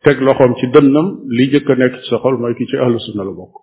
[0.05, 2.99] teg loxoom ci dënnam li jëkk a nekk ci sa xol mooy ki ci ahlu
[3.07, 3.57] sunna la bokk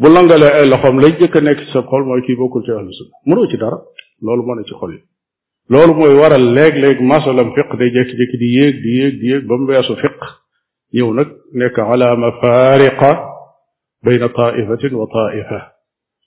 [0.00, 2.72] bu langalee ay loxoom lay jëkk a nekk ci sa xol moy ki bokul ci
[2.78, 3.78] ahlu sunna mënoo ci dara
[4.24, 5.00] loolu mo ne ci xol yi
[5.72, 9.42] loolu moy waral léeg-léeg masalam fiq day jek jek di yeg di yeg di yeg
[9.48, 10.20] bam wessu weesu fiq
[10.94, 11.28] ñëw nag
[11.60, 13.10] nekk alaama faariqa
[14.04, 15.60] bayna taifatin wa taifa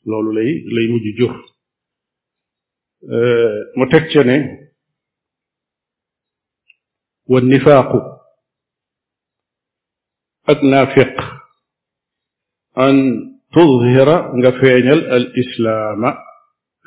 [0.10, 1.34] loolu lay lay mujj jur
[3.78, 4.38] mu teg ca ne
[7.32, 8.00] wa nifaaqu
[10.52, 11.16] ak naafiq
[12.86, 12.98] an
[13.54, 16.14] تظهر غفينل الإسلام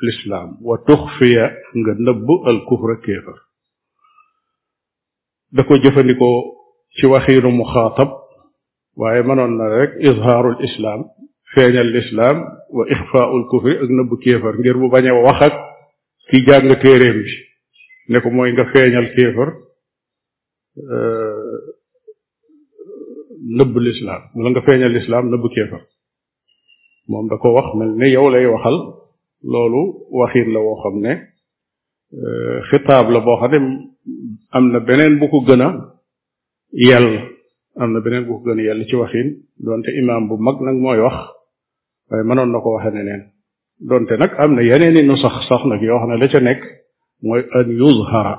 [0.03, 1.49] الإسلام وتخفي
[1.97, 3.39] غنب الكفر كفر
[5.51, 6.41] دكو جفنكو
[7.01, 8.09] شواخير مخاطب
[8.95, 11.05] وعيمان النارك إظهار الإسلام
[11.53, 15.53] فين الإسلام وإخفاء الكفر أغنب كفر غير بني وخك
[16.31, 17.31] كي جانغ تيريمش
[18.09, 19.47] نكو موي غفين الكفر
[20.91, 21.33] أه...
[23.59, 25.92] نب الإسلام ولن غفين الإسلام نب كفر
[27.11, 28.75] moom da ko wax mel ne yow lay waxal
[29.51, 29.83] loolu
[30.19, 31.13] waxiin la woo xam ne
[32.69, 33.59] xitaab la boo xam ne
[34.55, 35.69] am na beneen bu ko gën a
[36.87, 37.09] yell
[37.81, 39.29] am na beneen bu ko gën a yell ci waxiin
[39.65, 41.17] donte imaam bu mag nag mooy wax
[42.09, 43.23] waaye mënoon na ko waxe neneen
[43.89, 46.61] donte nag am na yeneeni nu sax sax nag yoo xam ne la ca nekk
[47.23, 48.35] mooy an yuzhara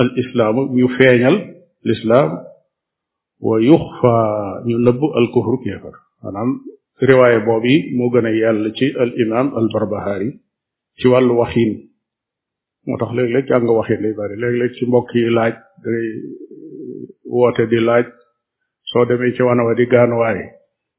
[0.00, 1.36] al islaamu ñu feeñal
[1.88, 2.30] lislaam
[3.46, 4.12] wa yuxfa
[4.68, 6.50] ñu nëbb al kufru kéefar maanaam
[7.00, 10.32] riwaaye boobu moo gën a yell ci al imaam al barbahari
[10.98, 11.88] ci wàllu waxin
[12.86, 16.08] moo tax léeg-léeg jàng waxin day bari léeg-léeg ci mbokk yi laaj day
[17.24, 18.06] woote di laaj
[18.92, 20.40] soo demee ci wana wa di gaanuwaay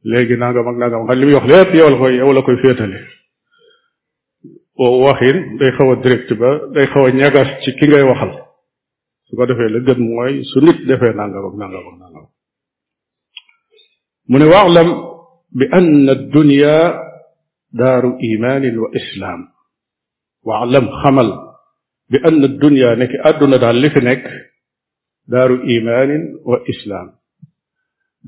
[0.04, 2.58] léegi nangam ak nangam xam li muy wax lépp yow la koy yow la koy
[2.62, 2.98] féetale
[4.78, 8.32] boobu waxin day xaw direct ba day xaw a ñagas ci ki ngay waxal
[9.30, 12.26] su ko defee la gën mooy su nit defee nangam ak nangam ak nangam
[14.30, 15.10] mu ne waalam
[15.58, 16.78] bi anna dunya
[17.78, 19.42] daaru imaanin wa islaam
[20.48, 21.30] waalam xamal
[22.12, 24.24] bi anna dunya nekk àdduna daal li fi nekk
[25.34, 27.08] daaru imaanin wa islaam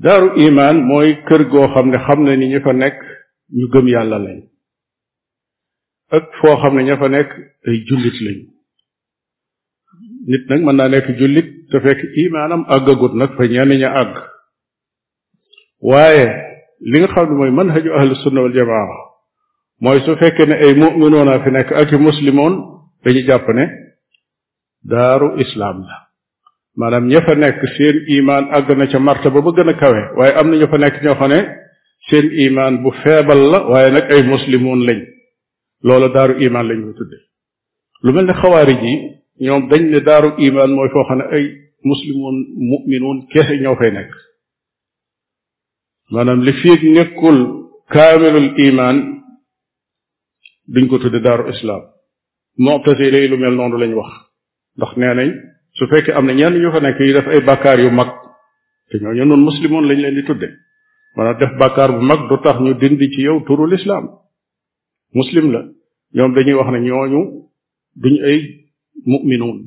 [0.04, 2.96] daaru imaan mooy kër goo xam ne xam na ni ñu fa nekk
[3.58, 4.38] ñu gëm yàlla lañ
[6.16, 7.28] ak foo xam ne ña fa nekk
[7.68, 8.38] ay jullit lañ
[10.30, 14.14] nit nag mën naa nekk jullit te fekk imaanam àggagut nag fa ñenn ña àgg
[15.90, 16.28] waaye
[16.80, 18.86] li nga xam ne mooy manhaju ahlu sunna wal jamaa
[19.84, 22.54] mooy su fekkee ne ay mu'minoona fi nekk ak i muslimoon
[23.02, 23.64] dañu jàpp ne
[24.90, 25.96] daaru islaam la
[26.78, 30.32] maanaam ña fa nekk seen imaan àgg na ca martaba ba gën a kawe waaye
[30.40, 31.38] am na ñu fa nekk ñoo xam ne
[32.08, 34.98] seen imaan bu feebal la waaye nag ay muslimoon lañ
[35.86, 37.18] loolu daaru imaan lañ koy tudde
[38.04, 38.94] lu mel ni xawaarij yi
[39.46, 41.44] ñoom dañ ne daaru imaan mooy foo xam ne ay
[41.90, 42.36] muslimoon
[42.70, 44.10] mu'minoon kese ñoo fay nekk
[46.14, 47.38] maanaam li fiig nekkul
[47.94, 48.96] kaamilul imaan
[50.74, 51.82] duñ ko tudde daaru islam
[52.64, 54.12] mu'tasila yi lu mel noonu lañ wax
[54.76, 55.28] ndax nee nañ
[55.78, 58.08] su fekkee am na ñenn ñu fa nekk yi def ay bakkaar yu mag
[58.90, 60.48] te ñooñu noonu muslimoon lañ leen di tudde
[61.16, 64.06] maanaam def bakkaar bu mag du tax ñu dindi ci yow turu lislaam
[65.18, 65.60] muslim la
[66.16, 67.20] ñoom dañuy wax ne ñooñu
[68.02, 68.38] duñ ay
[69.12, 69.58] mu'minuun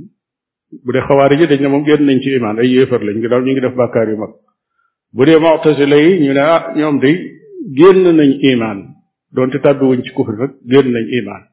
[0.85, 3.27] bu dee xawaari ji dañ ne moom génn nañ ci imaan ay yéefar lañ ngi
[3.31, 4.31] daal ñu ngi def bakkaar yu mag
[5.15, 7.09] bu dee mu'tazila yi ñu ne ah ñoom de
[7.79, 8.79] génn nañ imaan
[9.35, 11.43] doonte tàbbiwuñ ci kufri rek génn nañ imaan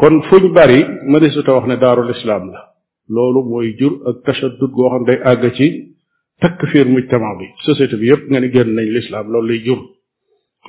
[0.00, 0.78] kon fuñ bari
[1.12, 2.62] mënesuta wax ne daarul islaam la
[3.14, 5.66] loolu mooy jur ak tashaddud goo xam day àgg ci
[6.42, 9.80] takfiir mujtama bi société bi yëpp nga ne génn nañ lislaam loolu lay jur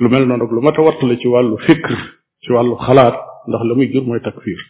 [0.02, 1.94] lu mel noonu ak lu mat a watt la ci wàllu fikr
[2.42, 3.14] ci wàllu xalaat
[3.48, 4.60] ndax la muy jur mooy takfiir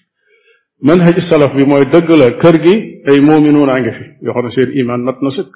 [0.89, 2.75] manhaj salaf bi mooy dëgg la kër gi
[3.11, 5.53] ay muuminuun a ngi fi yoo xam ne seen imaan mat na sëkk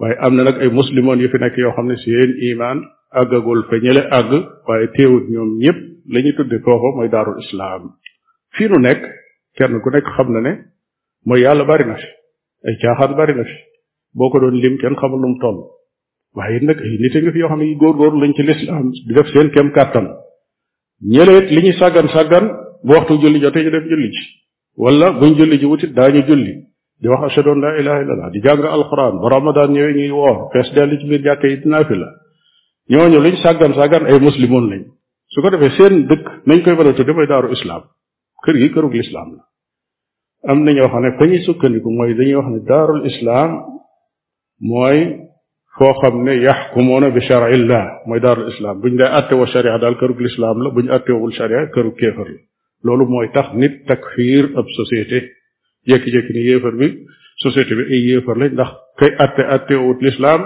[0.00, 2.78] waaye am na nag ay muslimoon yu fi nekk yoo xam ne seen imaan
[3.20, 4.30] àggagul fa ñële àgg
[4.68, 5.78] waaye teewut ñoom ñëpp
[6.12, 7.82] la ñuy tudde foofa mooy daarul islaam
[8.56, 9.02] fii nu nekk
[9.56, 10.52] kenn ku nekk xam na ne
[11.26, 12.08] mooy yàlla bari na fi
[12.66, 13.56] ay caaxaan bari na fi
[14.16, 15.58] boo ko doon lim kenn xamul nu mu toll
[16.36, 18.86] waaye nag ay nit a ngi fi yoo xam ne yi góor lañ ci lislaam
[19.06, 20.06] di def seen kem kàttan
[21.12, 22.44] ñëleet li ñuy sàggan sàggan
[22.84, 24.24] bu waxtu julli jotee ñu dem julli ji
[24.82, 26.54] wala buñ julli ji wutit daañu julli
[27.02, 30.50] di wax ashadu an la ilaha illallah di jàng alquran ba ramadan ñëwee ñi wo
[30.52, 32.08] fess dellu ci bir jakkay dina fi la
[32.92, 34.82] ñooñu liñ sagam sagam ay muslimon lañ
[35.32, 37.82] su ko defé seen dëkk nañ koy wala ci tudde daru islam
[38.44, 39.42] kër gi kërug islam la
[40.50, 43.50] am na ñoo xam ne fa ñuy sukkandiku mooy dañuy wax ne daarul islam
[44.70, 44.98] mooy
[45.76, 49.96] foo xam ne yaxkumuuna bi charillah mooy daarul islam buñ dee atte wa sharia daal
[50.00, 52.42] kërug islam la buñ atte wul sharia kërug kéefar la
[52.84, 55.18] loolu mooy tax nit takfir ab société
[55.84, 57.06] jékki-jékki ni yéefar bi
[57.44, 60.40] société bi ay yéefar lañ ndax kay atte atte wut l'islam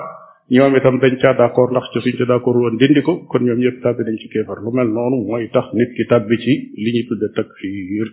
[0.51, 3.59] ñoom itam dañ caa d'accord ndax ci suñ ca d'accord woon dindi ko kon ñoom
[3.63, 6.91] ñëpp tàbbi nañ ci kéefar lu mel noonu mooy tax nit ki tàbbi ci li
[6.95, 8.07] ñuy tudde takfir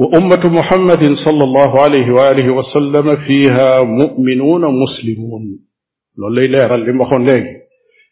[0.00, 5.44] wa ummatu muhammadin sallallahu alayhi wa alihi wa sallam fiha mu'minuna muslimun
[6.18, 7.54] loolu lay leeral li mu waxoon léegi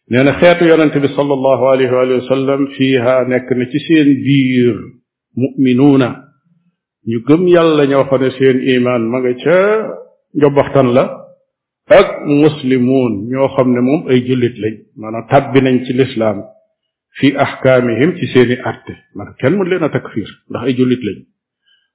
[0.09, 3.79] nee na xeetu yonente bi sallallahu alayhi wa alihi wa sallam fiha nekk na ci
[3.85, 4.77] seen biir
[5.43, 6.09] mu'minuna
[7.09, 9.57] ñu gëm yàlla ñoo xam ne seen imaan ma nga ca
[10.39, 11.03] njobaxtan la
[11.99, 12.07] ak
[12.43, 16.39] muslimuun ñoo xam ne moom ay jullit lañ maanaam tàbbi nañ ci lislaam
[17.17, 18.55] fi ahkaamihim ci seeni
[19.15, 21.17] ma ndax kenn mën leen takfir ndax ay jullit lañ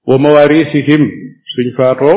[0.08, 1.02] wa mawarisihim
[1.52, 2.16] suñ faatoo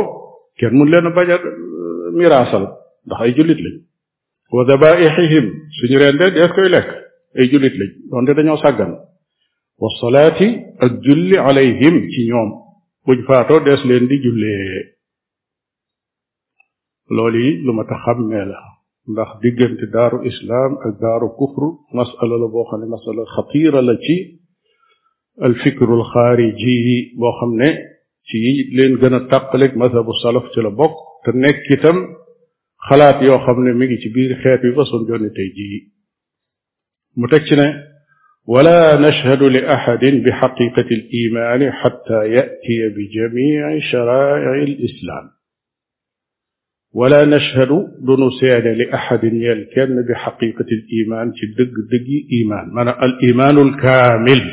[0.60, 2.64] kenn mën leen a bañ a euh, miraasal
[3.06, 3.76] ndax ay jullit lañ
[4.54, 5.46] wa dabaixihim
[5.80, 6.90] suñu rendee dees koy lekk
[7.40, 8.92] ay jullit lañ doonte dañoo saggan
[9.84, 10.48] wa salaati
[10.84, 12.52] ak julli alayhim ci ñoom
[13.06, 14.66] buñ faatoo dees leen di jullee
[17.16, 18.60] loolu yi lu ma tax xàmmee la
[19.12, 21.68] ndax diggante daaru islaam ak daaru kufru
[22.00, 24.16] masala la boo xam ne masala xatiira la ci
[25.48, 26.78] alfikrul xaariji
[27.20, 27.70] boo xam ne
[28.28, 28.38] ci
[28.78, 31.98] leen gën a tàqaleeg mazhabu salaf ci la bokk te nekk itam
[32.88, 35.78] xalaat yoo xam ne mi ngi ci biir xeet bi ba son jonni tey jii
[37.18, 37.68] mu teg ci ne
[38.48, 45.26] ولا نشهد لأحد بحقيقة الإيمان حتى يأتي بجميع شرائع الإسلام
[46.94, 47.70] ولا نشهد
[48.02, 54.52] دنسان لأحد يلكن بحقيقة الإيمان تدق دقي إيمان من الإيمان الكامل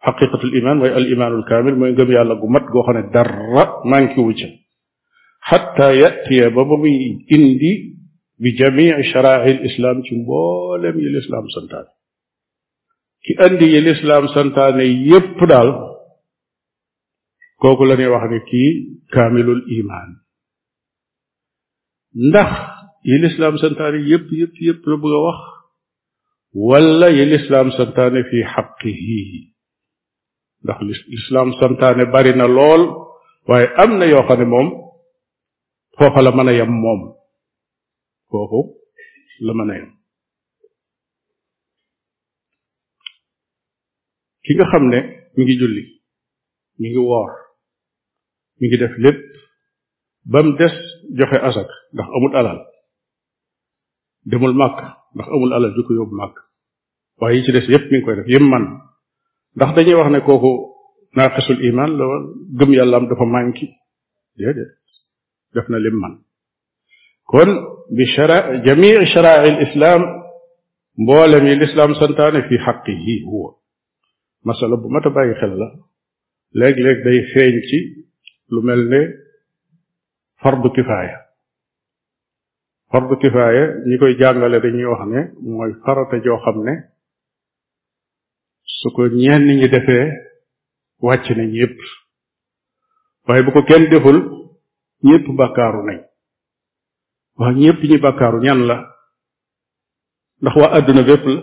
[0.00, 4.48] حقيقة الإيمان وهي الإيمان الكامل ما ينقم يالا قمت قوخنا درة مانكي وجه
[5.40, 7.94] حتى يأتي ببمي إندي
[8.38, 12.01] بجميع شرائع الإسلام تنبولم الإسلام سنتاني
[13.24, 15.68] ki andi yi lislaam santaane yépp daal
[17.62, 18.70] kooku la ñuy wax ne kii
[19.14, 20.10] kaamilul imaan
[22.28, 22.52] ndax
[23.10, 24.26] yi lislaam santaane yépp
[24.68, 25.40] yépp la bëgg wax
[26.68, 29.20] wala yi lislaam santaane fii xaqihi
[30.64, 30.78] ndax
[31.14, 32.82] lislaam santaane bari na lool
[33.48, 34.68] waaye am na yoo xam ne moom
[35.96, 37.00] foofa la mën a yem moom
[38.30, 38.60] foofu
[39.46, 39.90] la mën a yem
[44.44, 45.00] ki nga xam ne
[45.34, 45.84] mi ngi julli
[46.80, 47.32] mi ngi woor
[48.58, 49.20] mi ngi def lépp
[50.32, 50.74] bam mu des
[51.18, 52.58] joxe asak ndax amul alal
[54.30, 54.78] demul màkk
[55.14, 56.36] ndax amul alal ju ko màkk
[57.18, 58.64] waaye yi ci des yépp mi ngi koy def yépp man
[59.56, 60.52] ndax dañuy wax ne kooku
[61.16, 62.04] naaqisul iman la
[62.58, 63.66] gëm yàllaam dafa manki
[64.38, 64.70] déedéet
[65.54, 66.14] def na lim man
[67.30, 67.50] kon
[67.96, 70.00] bi shara jamii sharai l islam
[71.02, 73.50] mboolem yi lislaam santaane fi xaqihi huwa
[74.44, 75.68] masala bu mat a bàyyi xel la
[76.60, 77.78] léeg-léeg day feeñ ci
[78.52, 79.00] lu mel ne
[80.42, 81.18] fardu kifaaya
[82.90, 85.20] fardu kifaaya ñi koy jàngale dañuy wax ne
[85.54, 86.74] mooy farata joo xam ne
[88.78, 90.06] su ko ñenn ñi defee
[91.06, 91.78] wàcc nañ yépp
[93.26, 94.18] waaye bu ko kenn deful
[95.08, 95.98] ñépp bàkkaaru nañ
[97.38, 98.76] waa ñépp ñi bàkkaaru ñan la
[100.40, 101.42] ndax waa àdduna bépp la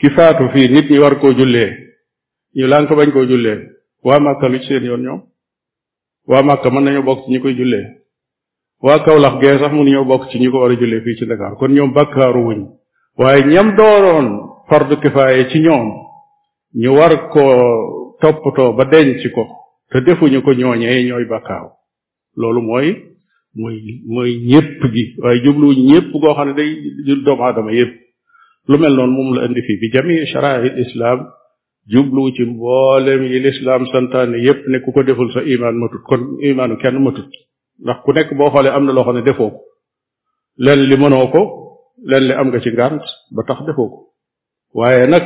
[0.00, 1.68] ki faatu fii nit ñi war koo jullee
[2.56, 3.58] ñu lànk ko bañ koo jullee
[4.04, 5.20] waa Màkka lu ci seen yoon ñoom
[6.28, 7.86] waa Màkka mën nañu bokk ci ñi koy jullee
[8.82, 11.54] waa lax gee sax mënuñoo bokk ci ñi ko war a jullee fii ci Dakar
[11.58, 12.60] kon ñoom bakkaaru wuñ
[13.18, 14.26] waaye ñam dooroon
[14.68, 15.88] fardu kifaaye ci ñoom
[16.82, 17.54] ñu war koo
[18.20, 19.44] toppatoo ba denc ko
[19.90, 21.70] te defuñu ko ñooñee ñooy bakkaaru
[22.36, 22.88] loolu mooy
[23.54, 23.76] mooy
[24.06, 26.70] mooy ñépp gi waaye jubluwuñ ñépp goo xam ne day
[27.06, 28.09] jul doomu aadama yépp
[28.68, 31.18] lu mel noonu moom la indi fii bi jami sharaa'il islam
[31.92, 36.20] jublu ci mboolem yi lislaam santaane yépp ne ku ko deful sa iman matut kon
[36.50, 37.30] imaanu kenn matut
[37.82, 39.60] ndax ku nekk boo xoolee am na loo xam ne defoo ko
[40.64, 41.42] leen li mënoo ko
[42.10, 43.04] leen li am nga ci ngànt
[43.34, 43.98] ba tax defoo ko
[44.78, 45.24] waaye nag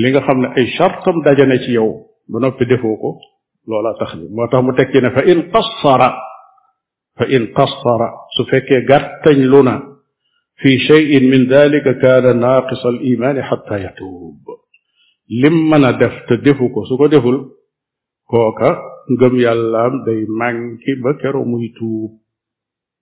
[0.00, 1.90] li nga xam ne ay chartam dajane ci yow
[2.32, 3.10] ba noppi defoo ko
[3.68, 6.08] loola tax li moo tax mu tekki ne fa in qassara
[7.18, 9.93] fa in qassara su fekkee gàttañ lu na
[10.62, 14.36] في شيء من ذلك كان ناقص الإيمان حتى يتوب
[15.42, 17.50] لمن ندفت دفوكو سوكو دفل
[18.26, 18.78] كوكا
[19.10, 22.12] نقم يالام دي مانكي بكر ميتوب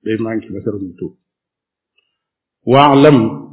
[0.05, 1.17] دي مانكي بكر ميتوب
[2.67, 3.49] واعلم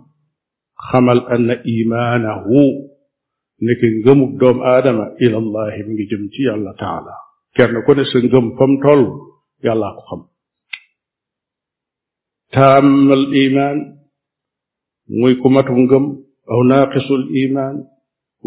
[0.91, 2.45] خمل أن إيمانه
[3.61, 7.13] لكن نقم دوم آدم إلى الله من جمتي الله تعالى
[7.55, 9.11] كان كون سنقم فمتول
[9.65, 10.38] يالله خمل
[12.53, 13.77] taamal imaan
[15.19, 16.05] muy ku matu ngëm
[16.51, 17.75] aw naaqisul imaan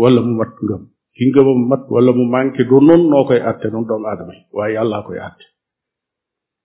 [0.00, 0.82] wala mu mat ngëm
[1.14, 4.42] ki ngëmam mat wala mu manqué du nun noo koy àtte nun doomu aadama yi
[4.56, 5.44] waaye yàllaa koy àtte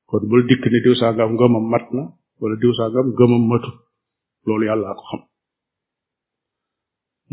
[0.10, 2.04] kon bul dikk ne diw sangam ngëmam mat na
[2.40, 3.72] wala diw sangam ngëmam matu
[4.46, 5.22] loolu yàllaa ko xam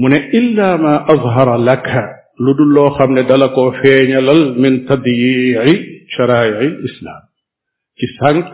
[0.00, 2.02] mu ne illaa ma azhara laka
[2.44, 5.74] lu dul loo xam ne dala ko feeñalal min tadyi'i
[6.14, 7.22] shara'i islam
[7.98, 8.50] ci sànq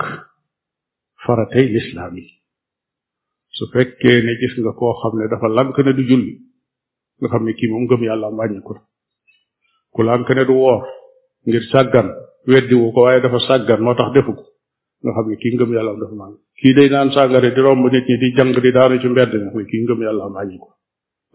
[1.27, 2.25] faratay lislaam yi
[3.57, 6.35] su fekkee ne gis nga koo xam ne dafa lànk ne du julli
[7.19, 8.75] nga xam ne kii moom gëm yàlla am wàññiku
[9.95, 10.81] ku lànk ne du woor
[11.47, 12.09] ngir sàggan
[12.53, 14.45] weddi ko waaye dafa sàggan moo tax defu ko
[15.03, 17.83] nga xam ne kii ngëm yàlla am dafa mànk kii day naan sàngare di romb
[17.93, 20.69] nit ñi di jàng di daanu ci mbedd mi kii ngëm yàlla am wàññiku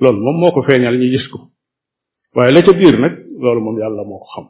[0.02, 1.38] loolu moom moo ko feeñal ñu gis ko
[2.36, 3.14] waaye la ca biir nag
[3.44, 4.46] loolu moom yàlla moo ko xam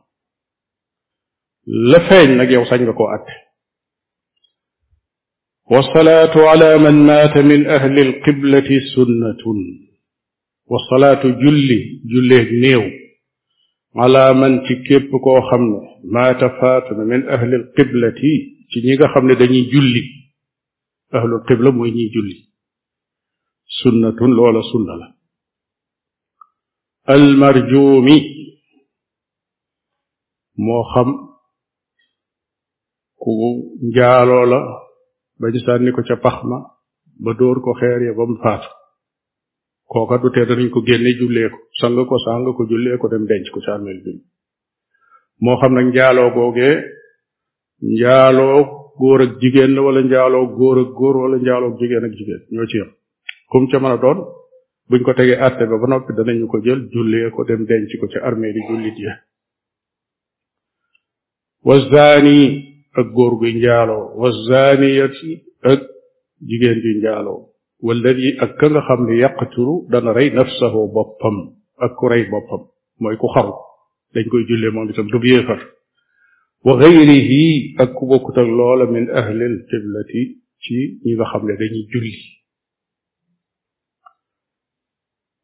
[1.92, 3.34] la feeñ nag yow sañ nga koo àtte
[5.72, 9.54] والصلاة على من مات من أهل القبلة سنة
[10.66, 11.80] والصلاة جلي
[12.14, 12.82] جلي نيو
[13.96, 18.14] على من تكيب كو خمنا مات فاتنا من أهل القبلة
[18.74, 20.04] تنيغا خمنا دني جلي
[21.14, 22.38] أهل القبلة مويني جلي
[23.84, 25.14] سنة لولا سنة لا.
[27.16, 28.22] المرجومي
[30.58, 31.14] مو خم
[33.20, 33.38] كو
[33.96, 34.85] جالو
[35.40, 36.58] ba ñu sànni ko ca pax ma
[37.24, 38.70] ba dóor ko xeer ya ba mu faatu
[39.92, 43.46] kooka du tee danañ ko génne jullee sang ko sang ko jullee ko dem denc
[43.52, 44.12] ko ca àmmeel bi
[45.60, 46.78] xam nag njaaloo googee
[47.98, 48.60] njaaloo
[49.00, 52.66] góor ak jigéen la wala njaaloo góor ak góor wala njaaloo jigéen ak jigéen ñoo
[52.70, 52.92] ci yam
[53.52, 54.20] kum ca doon
[54.90, 58.08] buñ ko tegee àtte ba ba noppi danañu ko jël jullee ko dem denc ko
[58.08, 59.14] ca armée di jullit ya
[61.68, 61.76] wa
[63.00, 65.80] ak góor guy njaaloo wa zaaniyati ak
[66.48, 67.40] jigéen ju njaaloo
[67.86, 71.36] walladi ak ka nga xam ne yaqtulu dana rey nafsahu boppam
[71.86, 72.62] ak ku rey boppam
[73.02, 73.54] mooy ku xaru
[74.14, 75.60] dañ koy jullee moom itam du yéefar
[76.66, 80.24] wa gayrihi ak ku bokkut ak loola min ahlil qiblati
[80.64, 82.16] ci ñi nga xam ne dañuy julli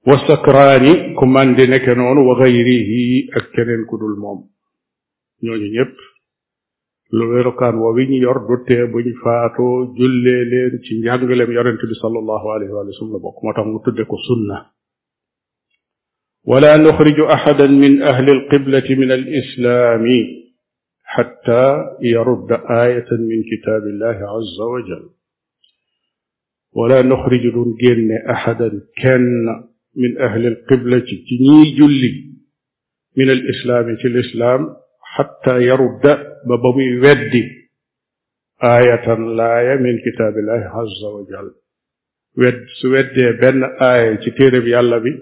[0.08, 4.40] wa sakraani ku man di noonu wa gayrihi ak keneen ku dul moom
[5.44, 5.98] ñooñu ñëpp
[7.12, 11.96] lu werukaan wi ñu yor du tee buñ faatoo jullee leen ci njàngaleem yonente bi
[12.04, 14.58] sallallahu alayhi wa sallam la bokk moo tax mu tudde ko sunna
[16.52, 20.06] ولا نخرج أحدا من أهل القبلة من الإسلام
[21.04, 21.64] حتى
[22.02, 22.50] يرد
[22.86, 25.04] آية من كتاب الله عز وجل
[26.74, 27.78] ولا نخرج دون
[28.30, 29.24] أحدا كان
[29.96, 32.14] من أهل القبلة تني جلي
[33.18, 34.62] من الإسلام في الإسلام
[35.16, 36.04] حتى يرد
[36.48, 37.44] ببوي ودي
[38.64, 41.50] آية لا آية من كتاب الله عز وجل
[42.38, 45.14] ود سود بن آية كتير بي الله بي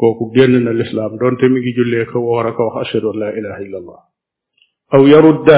[0.00, 3.98] كوكو جنن الإسلام دون تمي جولي كوارك وحشر لا إله إلا الله
[4.94, 5.48] أو يرد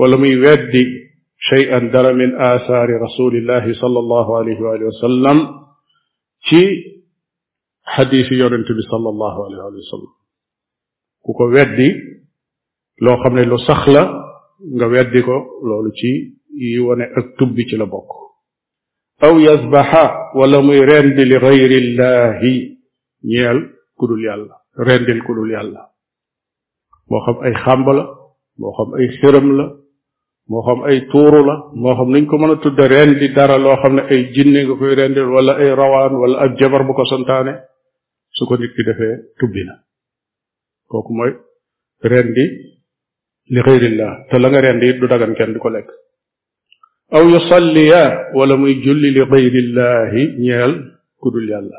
[0.00, 0.84] ولم يودي
[1.50, 5.38] شيئا در من آثار رسول الله صلى الله عليه وآله وسلم
[6.48, 6.60] في
[7.84, 10.12] حديث يرنت صلى الله عليه وآله وسلم
[11.24, 11.88] ku ko weddi
[13.04, 14.02] loo xam ne lu sax la
[14.76, 16.10] nga weddi ko loolu ci
[16.60, 18.10] yi wone ak tubbi ci la bokk
[19.26, 20.04] aw yasbaha
[20.38, 22.54] wala muy rendi li gayri llahi
[23.30, 23.58] ñeel
[23.98, 24.54] kudul yàlla
[24.86, 25.82] rendil kudul yàlla
[27.08, 28.04] moo xam ay xamba la
[28.60, 29.64] moo xam ay xëram la
[30.50, 33.76] moo xam ay tuuru la moo xam niñ ko mën a tudde rendi dara loo
[33.82, 37.04] xam ne ay jinne nga koy rendil wala ay rawaan wala ab jabar bu ko
[37.04, 37.52] santaane
[38.36, 39.74] su ko nit ki defee tubbi na
[40.92, 41.32] kooku mooy
[42.12, 42.44] rendi
[43.52, 45.88] li xëyrillah te la nga rendi du dagan kenn du ko lekk
[47.16, 48.02] aw yusalliya
[48.38, 50.72] wala muy julli li xëyrillahi ñeel
[51.20, 51.76] ku dul yàlla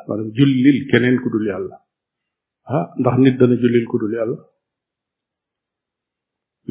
[2.76, 4.38] ah, ndax nit dana jullil ku dul yàlla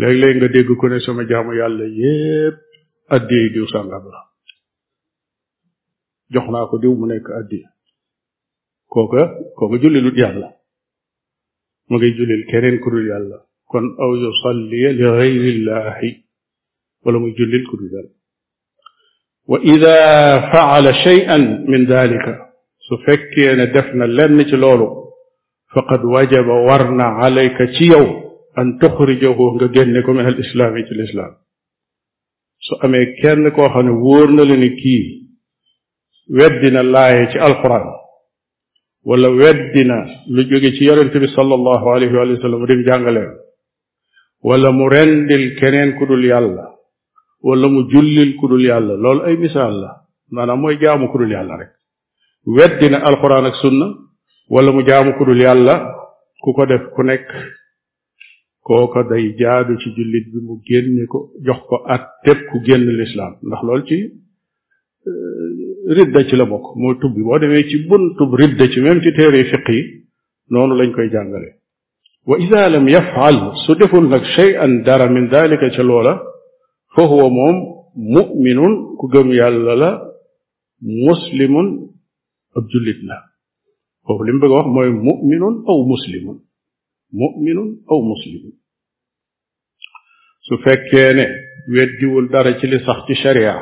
[0.01, 2.59] léeg-léeg nga dégg ko ne sama jaamu yàlla yépp
[3.15, 4.21] addiyeey diw sàngam la
[6.33, 7.69] jox naa ko diw mu nekk addiya
[8.93, 9.23] kooka
[9.59, 10.49] kooka jullilut yàlla
[11.93, 12.99] ما جاي جولي الكرين كرو
[13.77, 15.95] او يصلي لغير الله
[17.07, 17.65] ولا ما جولي
[19.47, 19.97] واذا
[20.53, 21.37] فعل شيئا
[21.69, 22.39] من ذلك
[22.91, 25.11] سفكي انا دفنا لن لولو
[25.77, 28.23] فقد وجب ورنا عليك تيو
[28.59, 29.33] ان تخرجه
[29.77, 31.31] غنكو من الاسلام الى الاسلام
[32.69, 34.81] su amee kenn koo xam ne wóor na la ni
[39.09, 39.97] wala weddina
[40.29, 43.35] lu jóge ci yonente bi sallallahu alayhi wa sallam
[44.43, 46.65] wala mu rendil keneen ku dul yàlla
[47.43, 49.91] wala mu jullil ku dul yàlla lool ay misaal la
[50.31, 51.71] maanaam mooy jaamu ku dul yàlla rek
[52.47, 53.87] weddina alquran ak sunna
[54.51, 55.75] wala mu jaamu ku dul yàlla
[56.43, 57.27] ku ko def ku nekk
[58.67, 62.87] kooko day jaadu ci jullit bi mu génne ko jox ko at tëb ku génn
[63.01, 63.97] lislaam ndax loolu ci
[65.97, 69.01] ridda ci la bokk mooy tub bi boo demee ci bun tub ridda ci même
[69.03, 69.83] ci téere fiq yi
[70.53, 71.49] noonu lañ koy jàngale
[72.29, 76.15] wa ida lam yafal su deful nag chey an dara min dalika ca loola
[76.95, 77.57] fa huwa moom
[78.15, 79.91] muminun ku gëm yàlla la
[81.07, 81.69] muslimun
[82.57, 83.17] ab jullit la
[84.05, 86.39] foofu li mu bëgg wax mooy muminun aw muslimun
[87.21, 88.53] muminun aw muslimun
[90.47, 91.25] su fekkee ne
[91.75, 93.57] weddiwul dara ci li sax ci sharia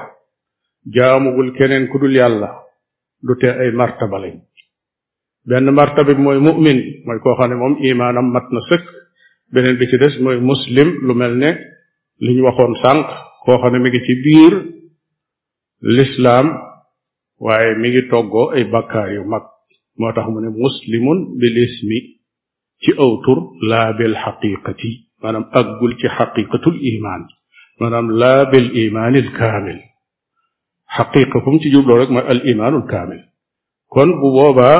[0.86, 2.48] jaamugul keneen ku dul yàlla
[3.26, 4.34] lu te ay martaba lañ
[5.48, 8.84] benn martaba mooy mu'min mooy koo xam ne moom imaanam mat na sëkk
[9.52, 11.50] beneen bi ci des mooy muslim lu mel ne
[12.24, 13.06] li ñu waxoon sànq
[13.44, 14.54] koo xam ne mi ngi ci biir
[15.96, 16.46] lislaam
[17.44, 19.42] waaye mi ngi toggoo ay bakkaar yu mag
[19.98, 21.98] moo tax mu ne muslimun bi lismi
[22.82, 23.38] ci aw tur
[23.70, 27.22] laa bil xaqiqati maanaam aggul ci xaqiqatul iman
[27.80, 29.80] maanaam laa bil imaanil kaamil
[30.98, 33.20] حقيقة فم تجيب لورك ما الإيمان الكامل
[33.92, 34.70] كون بوبا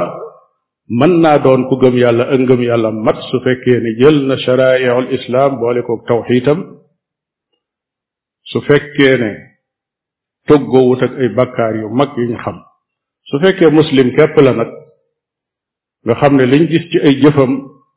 [1.00, 6.58] من نادون كغم يالا انغم يالا مات سفكين جلنا شرائع الإسلام بوليكو توحيتم
[8.54, 9.22] سفكين
[10.48, 12.56] تغو وتك اي بكار يوم مك ينخم
[13.32, 14.68] سفكين مسلم كيف لنك
[16.06, 17.52] نخم نلنجس جي اي جفم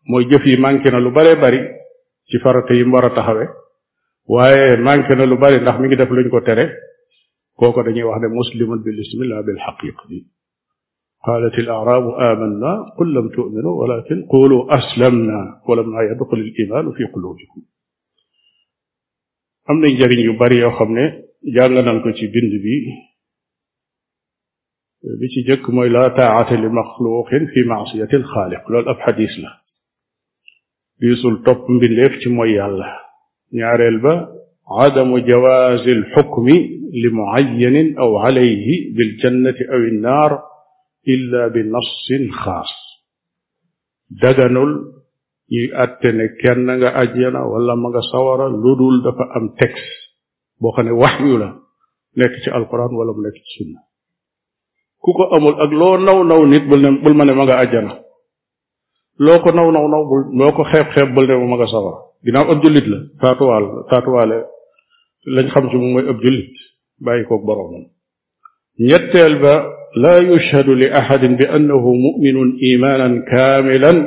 [0.10, 1.60] مو جفي مانكنا لبالي باري
[2.32, 3.48] جفارتي مورا تحوي
[4.34, 6.64] waaye manqué na lu bari ndax mi ngi def luñ ko tere
[7.60, 10.20] kooku dañuy wax ne muslimun bil ismi la bil xaqiqati
[11.30, 17.62] قالت الأعراب آمنا قل لم تؤمنوا ولكن قولوا أسلمنا ولما يدخل الإيمان في قلوبكم
[19.72, 21.06] am na njariñ yu bari yoo xam ne
[21.56, 22.76] jàng nan ko ci bind bi
[25.20, 29.52] bi ci jëkk mooy laa taa'ata li maxluqin fi maasiyati alxaaliq loolu ab xadis la
[31.02, 32.90] diisul topp mbindeef ci mooy yàlla
[33.60, 34.14] ñaareel ba
[34.80, 36.46] عدم جواز الحكم
[37.06, 40.42] لمعين أو عليه بالجنة أو النار
[41.08, 42.68] إلا بنص خاص
[44.22, 44.92] دغنول
[45.52, 49.82] يأتن كان أجينا ولا مغا صورا لدول دفع أم تكس
[50.62, 51.54] بوخاني وحي لا
[52.18, 53.82] نكتش القرآن ولا نكتش السنة
[55.00, 56.64] كوكو أمول أغلو نو نو نيت
[57.04, 58.04] بل من مغا أجينا
[59.28, 61.96] loko naw naw naw bul moko xeb xeb bul dem maga sawar
[62.26, 64.40] dina ko julit la tatoual tatoualé
[65.36, 66.50] lañ xam ci moom mooy ab jullit
[67.06, 67.84] bàyyi koog boroomam
[68.90, 69.54] ñetteel ba
[70.04, 74.00] laa yushhadu li ahadin bi annahu muminun imaanan kaamilan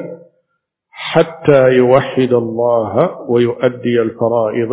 [1.13, 2.93] حتى يوحد الله
[3.31, 4.73] ويؤدي الفرائض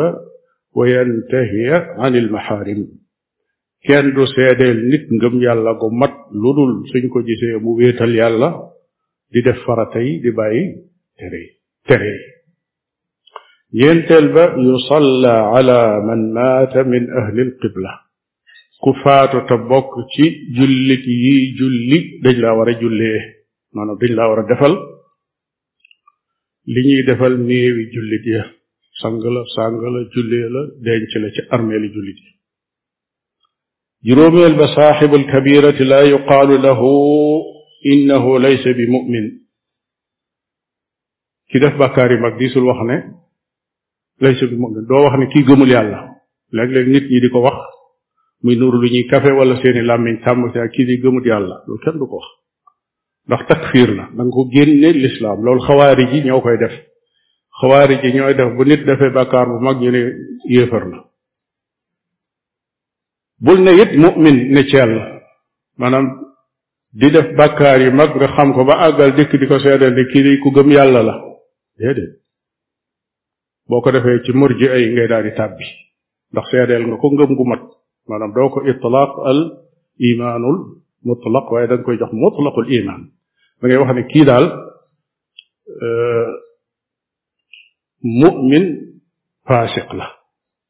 [0.77, 1.67] وينتهي
[2.01, 2.81] عن المحارم
[3.87, 8.13] kenn du seedeel nit ngëm yàlla gu mat lu dul suñ ko gisee mu wéetal
[8.21, 8.49] yàlla
[9.33, 10.63] di def farata yi di bàyyi
[11.19, 11.41] tere
[11.89, 12.32] tere yi
[13.81, 17.91] ينتل ينتلب يصلى على من مات من أهل القبلة
[18.85, 20.25] كفات تبوك تي
[20.57, 23.13] جلت يي جلي دجلا ورا جلي
[23.75, 24.73] نانا دجلا ورا دفل
[26.73, 28.45] لني دفل ميوي جلت يه
[29.01, 32.19] سنغل سنغل جلي لا دين چلا چه أرميلي جلت
[34.09, 36.81] يروم البصاحب الكبيرة لا يقال له
[37.93, 39.25] إنه ليس بمؤمن
[41.51, 43.12] كدف بكاري مقدس الوحنه
[44.21, 45.99] laysa bi mu'min doo wax ne kii gëmul yàlla
[46.55, 47.57] léeg-léeg nit ñi di ko wax
[48.43, 51.55] muy nuuru lu ñuy kafe wala seeni làmmiñ tàmm ci ak kii di gëmul yàlla
[51.67, 52.27] loolu kenn du ko wax
[53.27, 56.73] ndax takfiir la da nga ko génne lislaam loolu xawaari ji ñoo koy def
[57.59, 60.01] xawaari ji ñooy def bu nit defee bàkkaar bu mag ñu ne
[60.53, 60.99] yéefar la
[63.45, 65.03] bul ne it mu'min ne ci yàlla
[65.79, 66.05] maanaam
[66.99, 70.03] di def bàkkaar yi mag nga xam ko ba àggal dikk di ko seedal ne
[70.11, 71.15] kii di ku gëm yàlla la
[73.69, 75.63] boko defé ci murji ay ngay daal tàbbi
[76.31, 77.61] ndax sédel nga ko ngëm gu mat
[78.09, 79.39] manam do ko itlaq al
[80.09, 80.57] imaanul
[81.05, 83.01] mutlaq way dañ koy jox mutlaqul iman
[83.61, 84.45] da ngay wax ni ki dal
[85.85, 86.29] euh
[88.03, 88.65] mu'min
[89.47, 90.07] fasiq la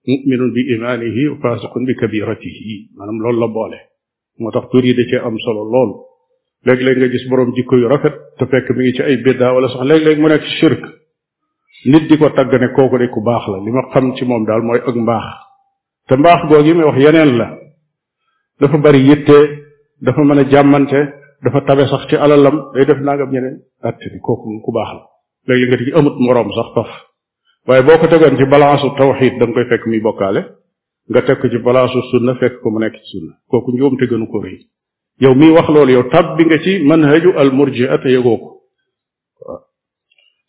[0.08, 3.80] mu'minun bi imanihi wa faasiqun bi kabiratihi manam lool la bolé
[4.39, 5.91] motax turi tur yi da cee am solo lool
[6.66, 9.54] leg leg nga gis borom jikko yu rafet te fekk mi ngi ci ay bidda
[9.54, 10.84] wala sax leg leg mu nek shirk
[11.91, 14.45] nit di ko tagg ne kooku de ku baax la li ma xam ci moom
[14.45, 15.23] daal mooy ak mbaax
[16.07, 17.47] te mbaax googu yi may wax yeneen la
[18.59, 19.38] dafa bari yitte
[20.05, 20.99] dafa mën a jàmmante
[21.43, 25.01] dafa tabe sax ci alalam day def nangam ñeneen atte ni kooku ku baax la
[25.47, 26.89] léeg-léeg nga di amut moroom sax paf
[27.67, 30.41] waaye boo ko tegoon ci balance tawxiid da nga koy fekk muy bokkaale
[31.09, 34.05] nga teg ko ci balance sunna fekk ko mu nekk ci sunna kooku njuum te
[34.07, 34.57] gënu ko rëy
[35.19, 38.49] yow miy wax loolu yow tab bi nga ci manhaju al murji'a te yëgoo ko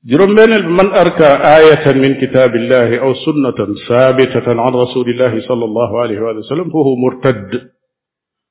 [0.07, 3.57] جرم بين من أركى آية من كتاب الله أو سنة
[3.89, 7.51] ثابتة عن رسول الله صلى الله عليه وسلم فهو مرتد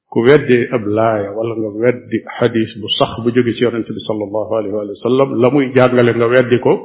[0.09, 6.05] كويد أبلاي ولا نويد حديث بصخ بجوجي سيرة النبي صلى الله عليه وسلم لم يجعل
[6.05, 6.77] لنا ويدكو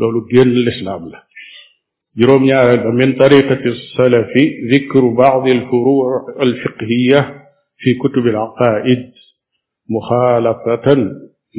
[0.00, 1.20] لولو دين الإسلام له
[2.16, 2.42] جرم
[2.96, 4.32] من طريقة السلف
[4.72, 7.20] ذكر بعض الفروع الفقهية
[7.76, 9.02] في كتب العقائد
[9.96, 10.92] مخالفة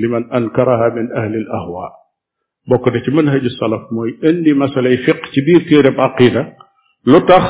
[0.04, 1.97] لمن أنكرها من أهل الأهواء
[2.72, 6.46] بوك دي سي منهج السلف موي اندي مساله فقه ci biir téeréb عقيده
[7.12, 7.46] lu tax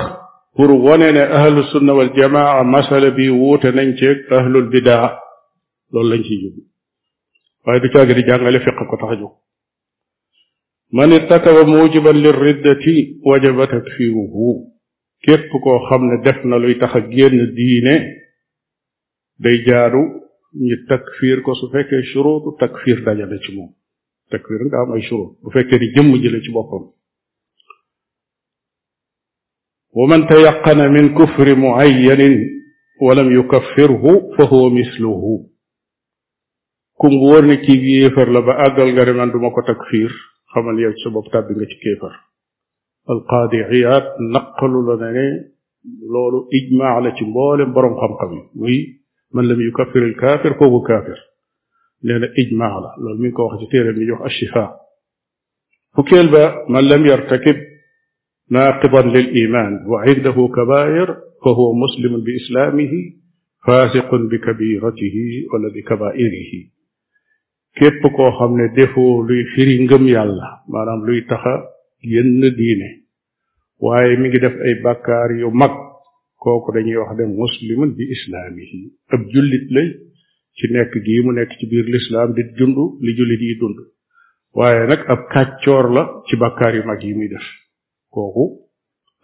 [0.58, 4.06] pour wonene ahlus sunna wal jamaa masala bi wote nañ ci
[4.38, 5.08] ahlul bidaa
[5.94, 6.56] loolu lañ ci jub
[7.66, 9.34] waaye du caagi di jàngale fiq ko tax jóg
[10.98, 12.96] man irtakaba mujiban lirriddati
[13.30, 14.50] wajabat takfiruhu
[15.26, 17.96] képp koo xam ne def na luy tax a génn diine
[19.44, 20.04] day jaaru
[20.68, 23.72] ñu takfir ko su fekkee shuruutu takfir dajale ci moom
[24.32, 26.84] takwiir nga am ay shuru bu fekke ni jëmm jële ci bopam
[29.98, 32.22] wa man boppam min kufri mu'ayyan
[33.06, 35.24] wa lam yukaffirhu fa huwa مثله
[37.00, 40.12] kum wóor ni kii yéfer la ba agal nga man duma ko takfir
[40.54, 42.14] xamal yow ci bop tàbbi nga ci kéfer
[43.12, 45.28] al qadi'iyat naqalu lana ne
[46.14, 48.32] lolu ijma' la ci mboolem borom xam-xam
[48.64, 48.76] wi
[49.34, 51.20] man lam yukaffir al kafir fa huwa kafir
[52.04, 54.80] لأن إجماع لا لول مينكو واخا سي تيرم الشفاء
[55.98, 57.56] فكيل با من لم يرتكب
[58.52, 62.92] ناقضا للإيمان وعنده كبائر فهو مسلم بإسلامه
[63.68, 65.18] فاسق بكبيرته
[65.54, 66.52] ولا بكبائره
[67.76, 71.64] كيب كو خامني ديفو لوي فيري نغم يالا مانام لوي تاخا
[72.04, 72.92] ين دينه
[73.80, 75.72] واي ميغي ديف اي بكار يو ماك
[76.40, 78.72] كوكو دانيي واخ مسلم بإسلامه
[79.14, 80.07] اب جوليت لي
[80.58, 83.78] ci nekk gii mu nekk ci biir lislaam di dund li jullit yi dund
[84.58, 87.30] waaye nag ab kàccoor la ci bàkkaar yu mag yi muy
[88.16, 88.46] kooku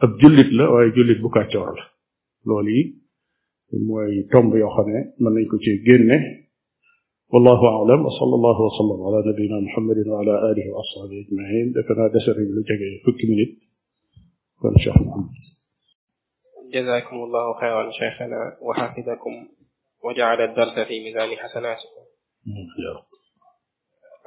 [0.03, 1.83] ab jullit la waaye jullit bu kàccoor la
[2.47, 2.83] loolu yi
[3.89, 6.17] mooy tomb yoo xam ne mën nañ ko ci génne
[7.33, 11.21] wallahu a'lam wa sallallahu wa sallam ala nabiyina muhammadin wa ala alihi wa ashabihi
[19.13, 19.62] ajmain defe
[20.03, 21.89] وجعل الدرس في ميزان حسناته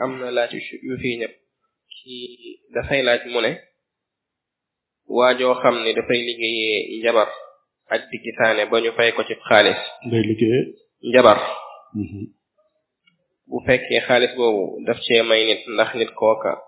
[0.02, 2.38] امنا لا تشو في نيب كي
[2.74, 3.58] دا فاي لاج موني
[5.06, 7.28] وا جو خامني دا فاي ليغي نجبار
[7.90, 9.78] اج ديكي ساني با نيو فاي كو سي خالص
[10.10, 10.74] داي ليغي
[11.12, 11.40] نجبار
[13.46, 16.58] بو فكي خالص بوبو دا فشي ماي نيت ناخ نيت كوكا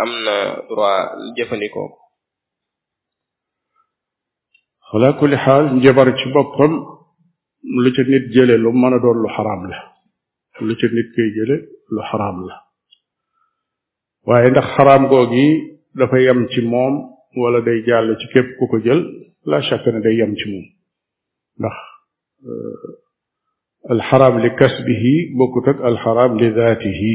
[0.00, 1.32] امنا دروا
[5.20, 6.30] كل حال نجبار تشي
[7.62, 9.78] lu ci nit jële lu mën a doon lu xaraam la
[10.60, 11.56] lu ci nit kay jële
[11.94, 12.56] lu xaraam la
[14.26, 15.46] waaye ndax xaraam googi
[15.98, 16.94] dafa yem ci moom
[17.40, 19.00] wala day jàll ci képp ku ko jël
[19.44, 20.66] la chaque ne day yem ci moom
[21.58, 21.76] ndax
[23.88, 27.14] al alxaraam li kasbihi bokkut ak alxaraam li daatihi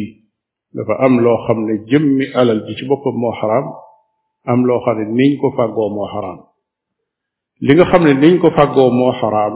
[0.76, 3.68] dafa am loo xam ne jëmmi alal ji ci boppam moo xaraam
[4.52, 6.40] am loo xam ne niñ ko fàggoo moo xaraam
[7.66, 9.54] li nga xam ne niñ ko fàggoo moo xaraam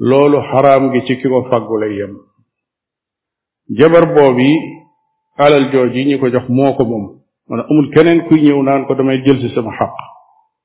[0.00, 2.12] loolu xaraam gi ci ki ko fàggu lay yem
[3.78, 4.50] jabar boobi
[5.36, 7.04] alal jooji ñi ko jox moo ko moom
[7.48, 9.92] man amul keneen kuy ñëw naan ko damay jël sama xaq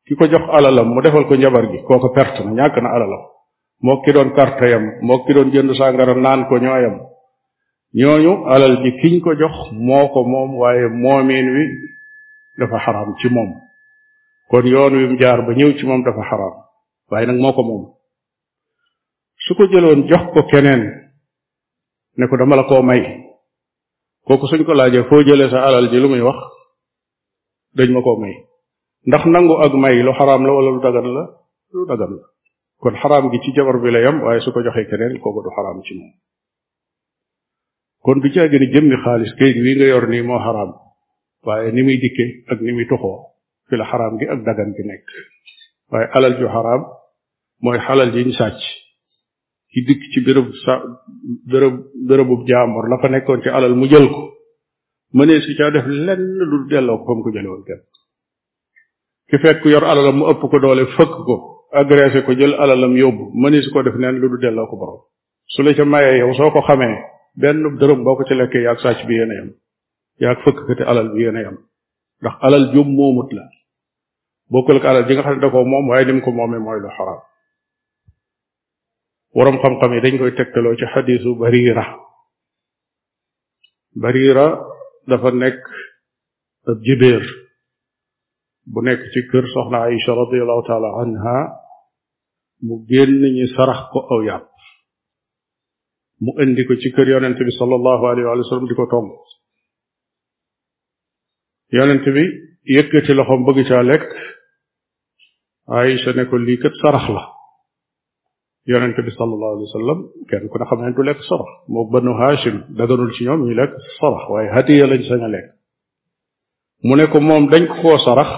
[0.08, 3.24] ki ko jox alalam mu defal ko njabar gi kooko perte na ñàkk na alalam
[3.84, 6.96] moo ki doon carte yam moo ki doon jënd sàngara naan ko ñooyam
[8.00, 11.64] ñooñu alal ji kiñ ko jox moo ko moom waaye moomin wi
[12.60, 13.52] dafa xaraam ci moom
[14.50, 16.56] kon yoon wi mu jaar ba ñëw ci moom dafa xaraam
[17.10, 17.84] waaye nag moo moom
[19.46, 20.84] su ko jëloon jox ko keneen
[22.18, 23.02] ne dama la koo may
[24.28, 26.40] kooku suñ ko laajee foo jëlee sa alal ji lu muy wax
[27.76, 28.36] dañ ma ko may
[29.08, 31.24] ndax nangu ak may lu xaraam la wala lu dagan la
[31.76, 32.24] lu dagan la
[32.80, 35.50] kon xaraam gi ci jabar bi la yam waaye su ko joxee keneen kooku du
[35.56, 36.14] xaraam ci moom
[38.04, 40.72] kon du caa gën a jëmmi xaalis kayit wi nga yor nii moo xaraam
[41.46, 43.36] waaye ni muy dikke ak ni muy toxoo
[43.70, 43.76] fi
[44.20, 45.08] gi ak dagan gi nekk
[45.92, 46.82] waaye alal ju xaraam
[47.64, 48.34] mooy xalal ji ñu
[49.74, 50.74] ki dikk ci béréb sa
[51.52, 51.76] béréb
[52.08, 54.22] bérébu jaamor la fa nekkoon ci alal mu jël ko
[55.18, 57.82] mënee si caa def lenn lu delloo ko fa mu ko jële woon kenn
[59.30, 61.36] ki fekk yor alalam mu ëpp ko doole fëkk ko
[61.82, 65.00] agressé ko jël alalam yóbbu mënee si ko def lenn lu du delloo ko borom
[65.54, 66.96] su la ca mayee yow soo ko xamee
[67.42, 69.50] benn dërëm boo ko ci lekkee yaag sàcc bi yéen a yam
[70.22, 71.58] yaag fëkk ko te alal bi yéen a yam
[72.22, 73.44] ndax alal jum moomut la
[74.52, 76.62] bokkul ak alal ji nga xam ne da koo moom waaye ni ko moomee
[79.36, 81.86] warom xam-xam yi dañ koy tegtaloo ci xadisu barira
[84.02, 84.48] barira
[85.10, 85.62] dafa nekk
[86.70, 87.24] ab jibéer
[88.72, 91.38] bu nekk ci kër soxna aïcha radiallahu taala anha
[92.66, 94.48] mu génn ñi sarax ko aw yàpp
[96.24, 99.10] mu indi ko ci kër yonent bi sallallahu alayhi wa sallam di ko tomb
[101.78, 102.24] yonent bi
[102.76, 104.06] yëkkati loxom bëgg caa lekk
[105.78, 107.24] aïcha ne ko lii kat sarax la
[108.72, 110.00] yonent bi sallallahu alayhi wa sallam
[110.30, 113.54] kenn ku ne xam ne du lekk sarax moog banu haashim daganul ci ñoom ñu
[113.60, 115.48] lekk sarax waaye hadiya lañ sañ a lekk
[116.88, 118.30] mu ne ko moom dañ ko koo sarax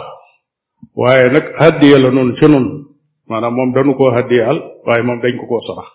[1.02, 2.66] waaye nag hadiya la noonu ci nun
[3.30, 5.90] maanaam moom dañu koo hadiyaal waaye moom dañ ko koo sarax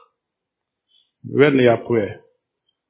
[1.39, 2.11] wenn yàpp wee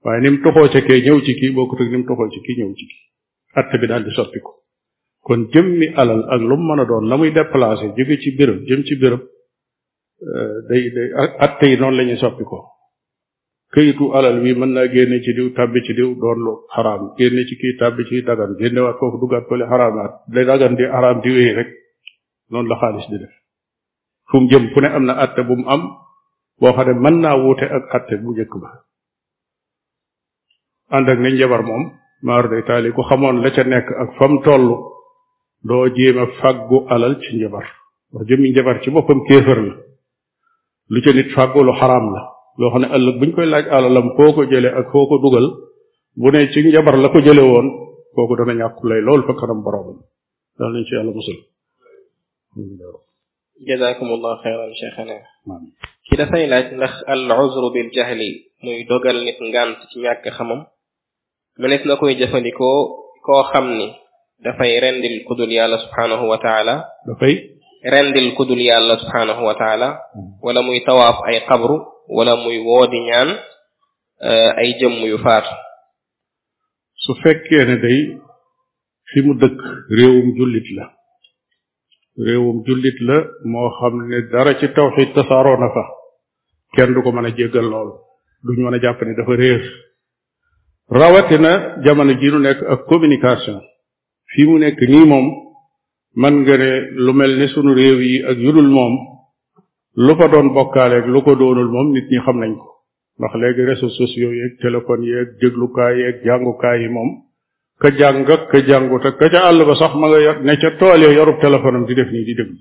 [0.04, 2.40] waaye ni mu toxoo ca kee ñëw ci kii bokkut ak ni mu toxoo ci
[2.44, 3.04] kii ñëw ci kii
[3.58, 4.52] att bi daal di soppi ko
[5.26, 8.58] kon jëmmi alal ak lu mu mën a doon la muy déplacé jóge ci béréb
[8.68, 9.20] jëm ci béréb
[10.20, 12.58] Euh, day day atte yi noonu la ñuy soppi ko
[13.72, 17.46] këyitu alal wi mën naa génne ci diw tàbbi ci diw doon lu xaraam génne
[17.48, 21.20] ci kii tàbbi ci dagan génnewaat foofu duggaat ko le xaraamaat day dagan di xaraam
[21.24, 21.70] di wéy rek
[22.50, 23.32] noonu la xaalis di def
[24.28, 25.82] fu mu jëm fu ne am na atte bu mu am
[26.60, 28.68] boo ne mën naa wuute ak bu njëkk ba
[30.96, 31.18] ànd ak
[31.64, 31.84] moom
[32.26, 34.66] maar day taali ku xamoon la ca nekk ak fam toll
[35.68, 37.64] doo jéem a fàggu alal ci njabar
[38.28, 39.74] jëmi njabar ci boppam kéefër la
[40.92, 42.20] lu ca nit fàggu lu xaraam la
[42.60, 45.46] loo xam ne ëllëg buñ koy laaj alalam koo ko jële ak koo ko dugal
[46.20, 47.66] bu ne ci njabar la ko jële woon
[48.16, 49.98] kooku dana ñàkk lay loolu fa kanam boroomam
[50.58, 51.38] dal nañ ci yàlla musul
[53.68, 55.14] jazakumullah xayran cheikhana
[56.06, 58.30] ki dafay laaj ndax al uzru bil jahli
[58.64, 60.60] muy dogal nit ngant ci ñàkk xamam
[61.60, 62.78] mënees na koy jëfandikoo
[63.26, 63.88] koo xam ni
[64.44, 66.74] dafay rendil kudul yàlla subhanahu wa taala
[67.08, 67.34] dafay
[67.82, 69.88] rendil kudul yàlla subhanahu wa taala
[70.42, 73.28] wala muy tawaf ay qabru wala muy wodi ñaan
[74.60, 75.44] ay jëm yu faat
[76.94, 78.00] su fekkee ne day
[79.10, 79.60] fi mu dëkk
[79.96, 80.84] réewum jullit la
[82.26, 85.84] réewum jullit la moo xam ne dara ci tawxid tasaaroo na fa
[86.76, 87.94] kenn du ko mën a jéggal loolu
[88.44, 89.60] duñ mën a jàpp ne dafa réer
[90.98, 91.52] rawatina
[91.84, 93.58] jamono ji nu nekk ak communication
[94.34, 95.26] fi mu nekk nii moom
[96.14, 98.94] man nga ne lu mel ni sunu réew yi ak yudul moom
[99.96, 102.66] lu ko doon bokkaaleek lu ko doonul moom nit ñi xam nañ ko
[103.18, 107.10] ndax léegi réseaux sociaux yeeg téléphone yeeg déglukaay yeeg jàngukaay yi moom
[107.80, 110.56] ka jàng ak ka jàngut ak ka ca àll ba sax ma nga yor ne
[110.56, 112.58] ca tool ya yorub téléphone am di def nii di déglu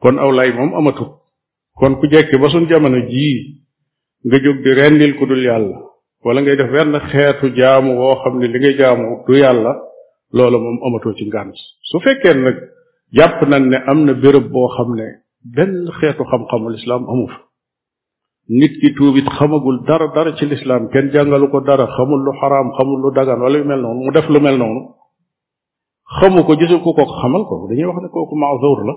[0.00, 1.08] kon aw lay moom amatul
[1.76, 3.38] kon ku jekki ba suñ jamono jii
[4.26, 5.76] nga jóg di rendil ku dul yàlla
[6.24, 9.85] wala ngay def wenn xeetu jaamu woo xam ne li nga jaamu du yàlla
[10.34, 11.54] loolu moom amatoo ci ngànt
[11.88, 12.56] su fekkee nag
[13.18, 15.06] jàpp nañ ne am na béréb boo xam ne
[15.56, 17.38] benn xeetu xam-xamu lislaam amu fa
[18.58, 22.68] nit ki tuubit xamagul dara dara ci lislaam kenn jàngalu ko dara xamul lu xaraam
[22.76, 24.82] xamul lu dagan wala yu mel noonu mu def lu mel noonu
[26.18, 28.94] xamu ko gisul ko kooku xamal ko dañuy wax ne kooku maazur la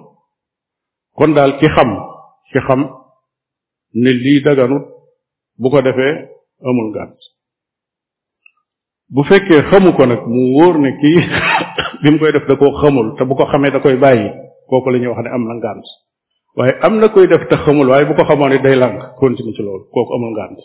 [1.17, 1.89] kon daal ki xam
[2.51, 2.79] ki xam
[4.03, 4.83] ne lii daganut
[5.61, 6.15] bu ko defee
[6.67, 7.17] amul ngànt
[9.15, 11.19] bu fekkee xamu ko nag mu wóor ne kii
[12.01, 14.29] bi mu koy def da koo xamul te bu ko xamee da koy bàyyi
[14.69, 15.85] kooku la ñuy wax ne am na ngànt
[16.57, 19.53] waaye am na koy def te xamul waaye bu ko xamoon it day lànk continue
[19.53, 20.59] ci loolu kooku amul ngànt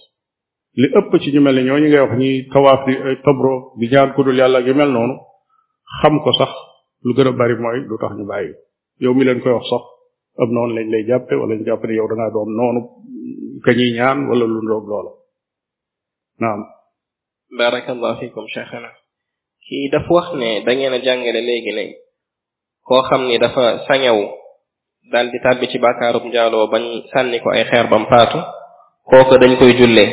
[0.80, 4.12] li ëpp ci ñu mel ne ñooñu ngay wax ñi tawaaf di tobro di ñaan
[4.14, 5.14] kudul yàlla yu mel noonu
[6.03, 6.53] xam ko sax
[7.05, 8.53] lu gën a bari mooy lu tax ñu bàyyi
[9.01, 9.82] yow mi leen koy wax sax
[10.38, 12.80] am noonu lañ lay jàppe wala ñu jàpp ne yow da ngaa doon noonu
[13.64, 15.11] ka ñuy ñaan wala lu ndoog loola
[17.59, 18.90] barakallahu fikum cheikhana
[19.64, 21.84] kii dafa wax ne da ngeen a jàngale léegi ne
[22.88, 24.22] koo xam ni dafa sañawu
[25.12, 28.38] daal di tàbbi ci bàkkaarub njaaloo bañ sànni ko ay xeer bam faatu
[29.11, 30.09] kooku dañ koy jullee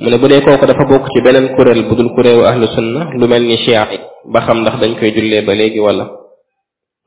[0.00, 3.00] mu ne bu dee kooku dafa bokk ci beneen kuréel bu dul kuréelu ahlu sunna
[3.20, 3.86] lu mel ni chia
[4.32, 6.04] ba xam ndax dañ koy jullee ba léegi wala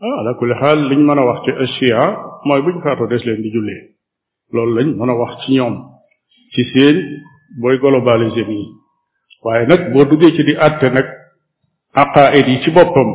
[0.05, 1.99] ah ala kulli xaal liñ mën a wax ci chia
[2.45, 3.81] mooy buñ faatoo des leen di jullee
[4.53, 5.75] loolu lañ mën a wax ci ñoom
[6.53, 6.95] ci seen
[7.61, 8.69] booy globaliser nii
[9.43, 11.07] waaye nag boo duggee ci di àtte nag
[11.93, 13.09] aqaid yi ci boppam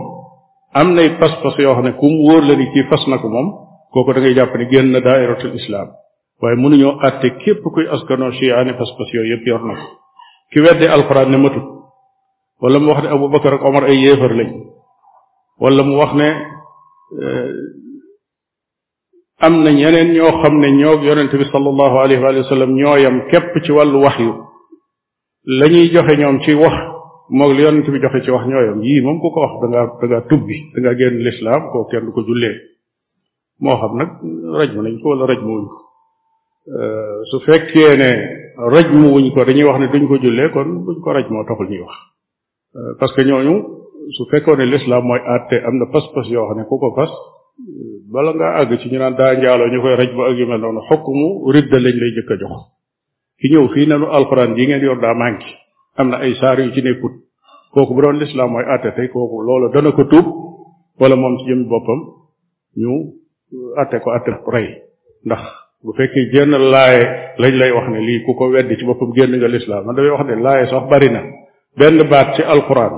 [0.72, 3.28] am nay pas-pas yoo xam ne ku mu wóor la ni kii fas na ko
[3.28, 3.48] moom
[3.92, 5.88] kooko da jàpp ne génn na daairatul islam
[6.42, 9.86] waaye mënuñoo àtte képp kuy askanoo chia ne pas-pas yooyu yëpp yor na ko
[10.52, 11.64] ki weddi alxuraan ne matut
[12.60, 14.50] wala mu wax ne Abu Bakar ak Omar ay yéefar lañ
[15.60, 16.28] wala mu wax ne
[17.22, 17.50] eh,
[19.40, 23.62] am na ñeneen ñoo xam ne ñoo yonente bi sallallahu alayhi wa sallam yam képp
[23.64, 24.45] ci wàllu waxyu
[25.55, 26.74] la ñuy joxe ñoom ci wax
[27.38, 29.86] moog li yonent bi joxe ci wax ñooyam yii moom ku ko wax da ngaa
[30.01, 32.55] da ngaa tubbi da ngaa génn lislaam koo kenn du ko jullee
[33.62, 34.11] moo xam nag
[34.59, 35.78] rajmu nañ ko wala rajmu wuñ ko
[36.80, 38.11] euh, su fekkee ne
[38.74, 41.68] rajmu wuñ ko dañuy wax ne duñ ko jullee kon buñ ko raj moo taxul
[41.70, 41.94] ñuy wax
[42.74, 43.55] euh, parce que ñooñu
[44.18, 47.11] su fekkoon ne lislaam mooy àtte am na pas-pas yoo xam ne ku ko fas
[48.12, 50.61] bala nga àgg ci ñu naan daa njaaloo ñu koy raj mu ak yu mel
[50.61, 52.75] noonu xokk mu ridda lañ lay jëkk a jox
[53.39, 55.45] ki ñëw fii nenu alxuraan yi ngeen yor daa manqué
[56.01, 57.12] am na ay saar yu ci nekkut
[57.74, 60.26] kooku bu doon lislaam mooy àtte tey kooku loolu dana ko tuub
[61.01, 62.01] wala moom ci jëm boppam
[62.82, 62.93] ñu
[63.82, 64.68] àtte ko àtte rey
[65.26, 65.43] ndax
[65.84, 67.03] bu fekkee jenn laaye
[67.41, 70.11] lañu lay wax ne lii ku ko weddi ci boppam génn nga lislaam man damay
[70.14, 71.20] wax ne laaye sax bari na
[71.78, 72.95] benn baat ci alxuraan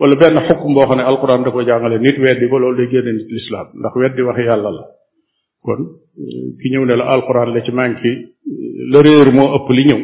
[0.00, 2.88] wala benn xukk boo xam ne alxuraan da ko jàngale nit weddi ko loolu day
[2.92, 4.84] génne nit lislaam ndax weddi wax yàlla la
[5.64, 5.80] kon
[6.60, 8.12] ki ñëw ne la alxuraan la ci manqué
[8.92, 10.00] la réer moo ëpp li ñëw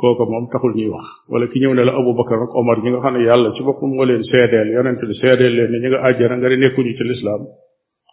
[0.00, 2.90] kooka moom taxul ñuy wax wala ki ñëw ne la Abu Bakar ak Omar ñi
[2.90, 5.88] nga xam ne yàlla ci boppam moo leen seedeel yonent bi seedeel leen ne ñi
[5.88, 7.42] nga àjjana nga ne nekkuñu ci lislaam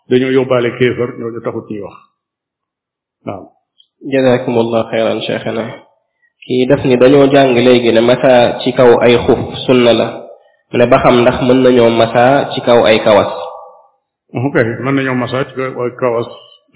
[0.10, 1.96] dañoo yóbbaale kéefar ñooñu taxut ñuy wax
[3.26, 3.44] waaw
[4.14, 5.64] jazakumullah xeyran cheikhana
[6.46, 8.32] kii def ni dañoo jàng léegi ne masa
[8.62, 10.08] ci kaw ay xuf sunna la
[10.72, 13.34] mu ne ba xam ndax mën nañoo masa ci ci kaw ay kawas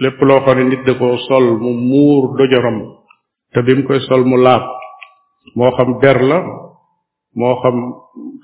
[0.02, 0.94] lépp loo xam ne nit da
[1.28, 2.78] sol mu muur dojoram
[3.52, 4.66] te bi mu koy sol mu laab
[5.58, 6.38] moo xam der la
[7.40, 7.76] moo xam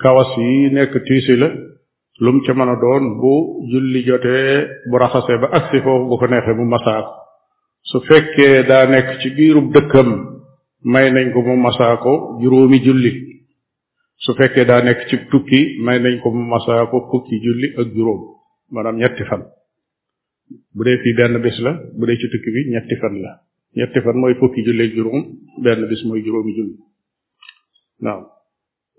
[0.01, 1.49] kawas yi nekk tiisi la
[2.23, 3.33] lum ci ca mën a doon bu
[3.71, 7.01] julli jotee bu raxasee ba agsi foofu bu ko neexee mu masaa
[7.89, 10.09] su fekkee daa nekk ci biirub dëkkam
[10.93, 13.11] may nañ ko mu masaako juróomi julli
[14.23, 18.21] su fekkee daa nekk ci tukki may nañ ko mu masaako ko julli ak juróom
[18.71, 19.41] maanaam ñetti fan
[20.75, 23.31] bu dee fii benn bis la bu dee ci tukki bi ñetti fan la
[23.79, 25.21] ñetti fan mooy fukki julli juróom
[25.63, 26.75] benn bis mooy juróomi julli
[28.05, 28.19] naam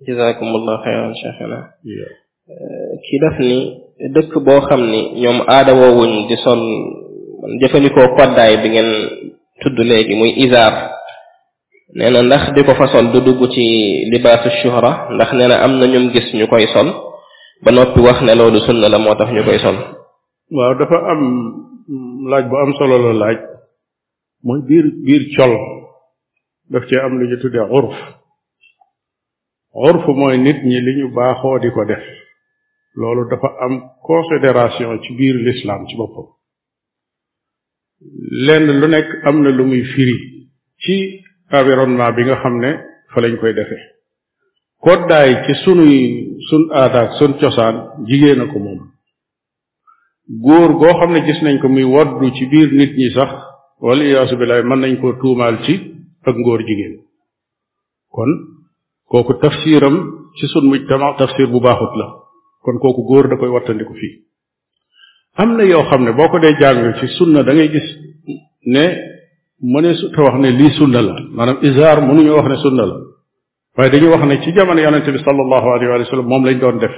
[0.07, 1.59] jazakumullah xayran cheikhana
[2.53, 3.57] eh, ki def ni
[4.15, 6.63] dëkk boo xam ni ñoom aada woowuñ di sol
[7.61, 8.91] jëfandikoo koddaay bi ngeen
[9.63, 10.75] tudd léegi muy isaar
[11.99, 13.63] nee na ndax di ko fa sol du dugg ci
[14.13, 16.89] libaasu shuhra ndax nee na am na ñum gis ñu koy sol
[17.65, 19.79] ba noppi wax ne loolu sunna la moo tax ñu koy sol
[20.51, 21.21] waaw dafa am
[22.31, 23.39] laaj bu am solo la laaj
[24.47, 25.53] mooy biir biir col
[26.73, 27.95] daf cee am lu ñu tuddee xurf
[29.83, 32.05] xurf mooy nit ñi li ñu baaxoo di ko def
[33.01, 33.75] loolu dafa am
[34.11, 36.27] considération ci biir lislaam ci boppam
[38.47, 40.17] lenn lu nekk am na lu muy firi
[40.83, 40.95] ci
[41.59, 42.71] environnement bi nga xam ne
[43.13, 43.85] fa lañ koy defee
[44.85, 45.99] koddaay ci sunuy
[46.49, 47.77] sun aada ak sun cosaan
[48.09, 48.83] jigéen a ko moom
[50.39, 53.31] góor goo xam ne gis nañ ko muy waddu ci biir nit ñi sax
[53.83, 55.75] wala iyaasu billahi mën nañ koo tuumaal ci
[56.23, 56.97] ak ngóor jigéen
[58.15, 58.31] kon
[59.11, 59.97] kooku tafsiram
[60.39, 62.07] ci sun tamaa tafsir bu baaxut la
[62.63, 64.15] kon kooku góor da koy wattandiku fii
[65.35, 67.89] am na yoo xam ne boo ko dee jàng ci sunna da ngay gis
[68.75, 68.85] ne
[69.75, 72.97] mënee su te wax ne lii sunna la maanaam isaar mënuñu wax ne sunna la
[73.77, 76.79] waaye dañu wax ne ci jamono yonente bi sallallahu alayhi wa sallam moom lañ doon
[76.79, 76.95] def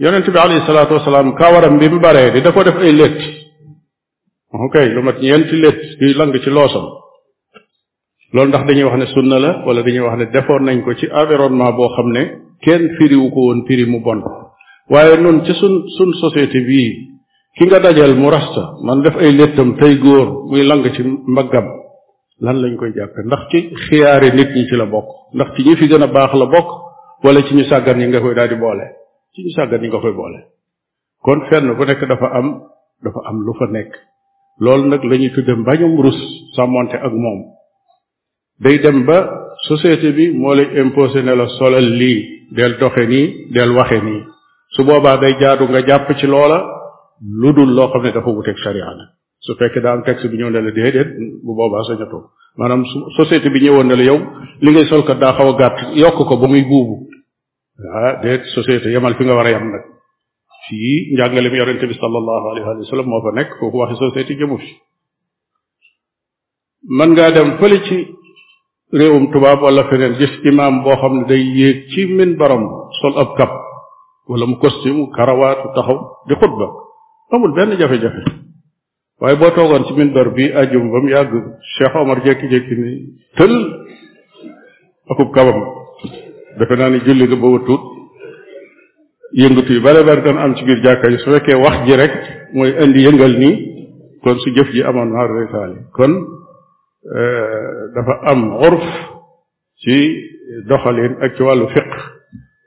[0.00, 3.18] yonent bi alayhi salaatu wasalaam kawaram bi mu baree di da ko def ay létt
[4.66, 6.84] ok lu mat ñeenti létt yuy lang ci loosam
[8.34, 11.06] loolu ndax dañuy wax ne sunna la wala dañuy wax ne defoon nañ ko ci
[11.20, 12.22] environnement boo xam ne
[12.64, 14.20] kenn firiwu ko woon firi mu bon
[14.92, 16.90] waaye nun ci sun sun société bii
[17.58, 21.66] ki nga dajal mu rasta man def ay léttam tey góor muy lang ci mbaggam
[22.44, 25.74] lan lañ koy jàppe ndax ci xiyaari nit ñi ci la bokk ndax ci ñi
[25.78, 26.68] fi gën a baax la bokk
[27.24, 28.86] wala ci ñu sàggan yi nga koy daal di boole
[29.34, 30.40] ci ñu sàggan yi nga koy boole
[31.24, 32.48] kon fenn ku nekk dafa am
[33.04, 33.92] dafa am lu fa nekk
[34.64, 36.18] loolu nag la ñuy tudde mbañum rus
[36.56, 37.40] sàmmonte ak moom
[38.64, 39.18] day dem ba
[39.68, 42.18] societé bi moo lay imposé ne la solal lii
[42.56, 44.20] del doxe nii del waxe nii
[44.74, 46.58] su boobaa day jaadu nga jàpp ci loola
[47.40, 48.86] lu dul loo xam ne dafa wuteeg charia
[49.46, 51.08] su fekkee daa am texte bi ñëw ne la déedéet
[51.44, 52.22] bu boobaa sañatoo
[52.58, 52.82] maanaam
[53.18, 54.18] société bi ñëwoon ne la yow
[54.62, 57.06] li ngay ko daa xaw a gàtt yokk ko ba muy buubu
[57.90, 59.82] ah déet société yamal fi nga wara yam yem nag
[60.68, 64.32] fii njàngale mi yonente bi sallallahu alayhi wa sallam moo fa nekk kooku waxi société
[64.40, 64.68] jëmu fi
[66.96, 67.98] man ngaa dem fële ci
[68.98, 72.64] réewum tubaab wala feneen gis imam boo xam ne day yéeg ci min baram
[73.00, 73.50] sol ab kap
[74.30, 76.66] wala mu costume karawaatu taxaw di xutba
[77.32, 78.22] amul benn jafe-jafe
[79.20, 81.34] waaye boo toogoon ci min bar bi ajum ba mu yàgg
[81.76, 82.94] Cheikh Omar jékki-jékki ni
[83.36, 83.54] tël
[85.10, 85.60] akub kabam
[86.58, 87.84] dafa naa ni julli nga bëgg a tuut
[89.40, 92.12] yëngatu yu bare bëri doon am ci biir jàkka yi su fekkee wax ji rek
[92.54, 93.54] mooy indi yëngal nii
[94.22, 96.12] kon su jëf ji amoon naar retaali kon
[97.94, 98.84] dafa am urf
[99.80, 99.94] ci
[100.68, 101.88] doxalin ak ci wàllu fiq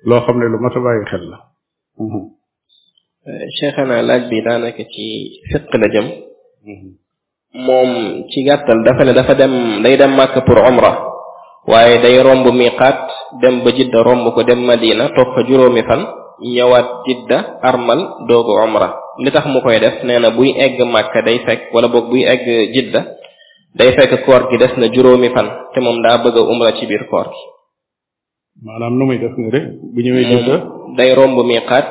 [0.10, 1.38] loo xam ne lu mat a bàyyi xel la
[3.58, 5.06] Cheikh Anna laaj bi daanaka ci
[5.52, 6.08] fiq la jëm
[7.68, 7.90] moom
[8.30, 11.15] ci gàttal dafa ne dafa dem day dem màkk pour omra
[11.72, 13.10] waaye day romb miqaat
[13.42, 16.02] dem ba jidda romb ko dem madina toog fa juróomi fan
[16.56, 17.38] ñëwaat jidda
[17.70, 18.00] armal
[18.30, 18.88] doogu omra
[19.24, 22.22] li tax mu koy def nee na buy egg màkka day fekk wala boog buy
[22.34, 22.46] egg
[22.76, 23.00] jidda
[23.80, 26.86] day fekk koor gi des na juróomi fan te moom daa bëgg a umra ci
[26.90, 27.44] biir koor gi
[28.66, 29.60] maanaam nu muy def nga de
[29.94, 30.32] bu ñëwee mm.
[30.32, 30.56] jidda
[30.98, 31.86] day romb miqaat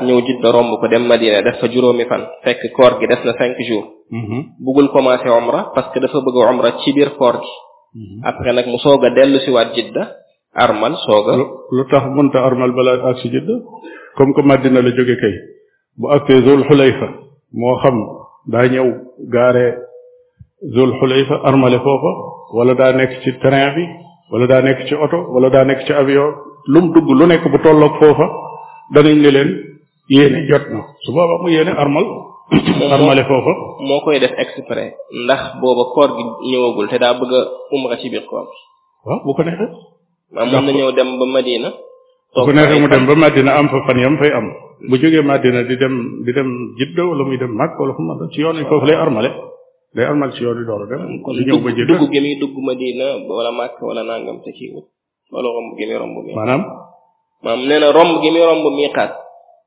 [0.80, 4.40] ko dem madina def fa juróomi fan fekk koor gi des na cinq jours mm-hmm.
[4.64, 7.52] bëggul commencer omra parce que dafa bëgg omra ci biir koor gi
[7.94, 8.18] Mhm.
[8.24, 10.02] après nag moo soog a dellu si waat jidda
[10.64, 11.34] armal soog a
[11.76, 13.54] lu tax mënta armal balaa agsi jidda
[14.16, 15.34] comme que Madina la jóge kay
[15.98, 16.74] bu agsee zul fa
[17.60, 17.96] moo xam
[18.52, 18.88] daa ñëw
[19.34, 19.66] gaare
[20.74, 22.10] zul xulayfa armale foofa
[22.56, 23.84] wala daa nekk ci terrain bi
[24.32, 26.30] wala daa nekk ci oto wala daa nekk ci avion
[26.72, 28.26] lum dugg lu nekk bu tolloog foofa
[28.94, 29.50] danañ ne leen
[30.08, 32.06] yéene jot na su boobaa mu yéene armal
[32.90, 33.52] xarmale foofu
[33.88, 34.90] moo koy def exprès
[35.22, 37.40] ndax booba koor gi ñëwagul te daa bëgg a
[37.74, 38.46] umra ci biir koor
[39.06, 39.70] waaw bu ko neexee
[40.34, 41.68] waaw mën na ñëw dem ba madina
[42.34, 42.50] bu ko
[42.82, 44.46] mu dem ba madina am fa fan yam fay am
[44.88, 45.94] bu jógee madina di dem
[46.26, 48.96] di dem jidda wala muy dem mag wala fu mu ci yoon yi foofu lay
[49.04, 49.30] armale
[49.94, 52.56] day armal ci yoon yi door a dem kon ñëw ba jidda dugg gi dugg
[52.68, 53.06] madina
[53.38, 54.70] wala mag wala nangam te kii
[55.34, 56.62] wala romb gi muy romb mi maanaam
[57.44, 59.12] maam nee na romb gi muy romb miiqaat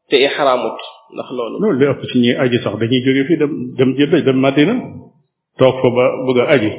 [0.10, 0.78] te ihramut
[1.14, 4.22] ndax loolu non li ëpp ci ñi aji sax dañuy jóge fii dem dem jëdda
[4.28, 4.74] dem madina
[5.60, 6.70] toog fa ba bëgg a aji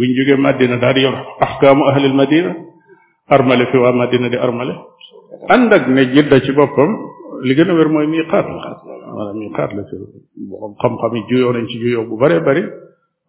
[0.00, 1.14] ñu jógee madina daal di yor
[1.46, 2.50] ahkaamu ahlil madina
[3.36, 4.74] armale fi waa madina di armale
[5.54, 6.90] ànd ak ne jidda ci boppam
[7.46, 8.76] li gën a wér mooy miqaat la
[9.16, 9.94] maanaam miqaat la fi
[10.50, 12.64] borom xam-xam yi juyoo nañ ci juyoo bu bare bari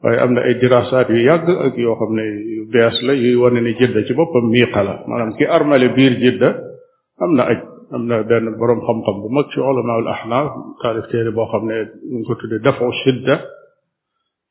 [0.03, 2.23] waaye am na ay dirasaat yu yàgg ak yoo xam ne
[2.55, 6.13] yu bees la yuy wane ne jidda ci boppam miqa la maanaam ki armale biir
[6.23, 6.49] jidda
[7.23, 7.59] am na aj
[7.95, 10.47] am na benn borom xam-xam bu mag ci ulamaul ahnaf
[10.81, 11.75] taalif téere boo xam ne
[12.11, 13.35] ñu ngi ko tudde dafu shidda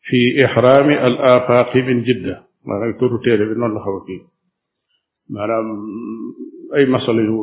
[0.07, 2.35] fi ihrami al afaqi min jidda
[2.67, 4.21] maanaam turu téere bi noonu la xaw a kii
[5.35, 5.67] maanaam
[6.77, 7.37] ay masala yu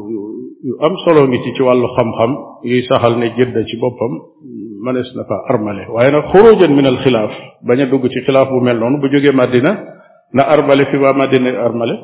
[0.68, 2.32] yu am solo ngi ci ci wàllu xam-xam
[2.70, 4.14] yuy saxal ne jidda ci boppam
[4.86, 7.32] mënees na fa armale waaye nag xurujan min al xilaaf
[7.68, 9.72] bañ a dugg ci xilaaf bu mel noonu bu jógee madina
[10.38, 11.96] na armale fi waa madina armale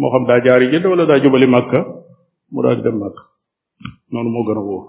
[0.00, 1.80] moo xam daa jaari jidda wala daa jubali màkka
[2.52, 3.22] mu daal di dem màkka
[4.12, 4.84] noonu moo gën a wóor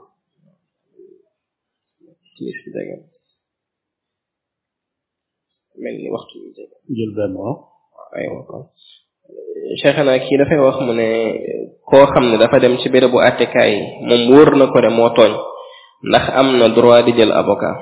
[5.83, 7.57] mel ni waxtu bi jege jël benn waaw
[8.17, 8.63] aywa kon
[9.81, 10.11] Cheikhana
[10.67, 11.07] wax mu ne
[11.89, 15.33] koo xam ne dafa dem ci bérébu àttekaay yi moom wóor na ko moo tooñ
[16.07, 17.77] ndax am na droit di jël avocat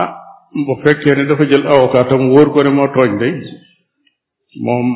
[0.00, 0.08] ah
[0.66, 3.32] bu fekkee ne dafa jël avocat tam wóor ko ne moo tooñ day
[4.66, 4.86] moom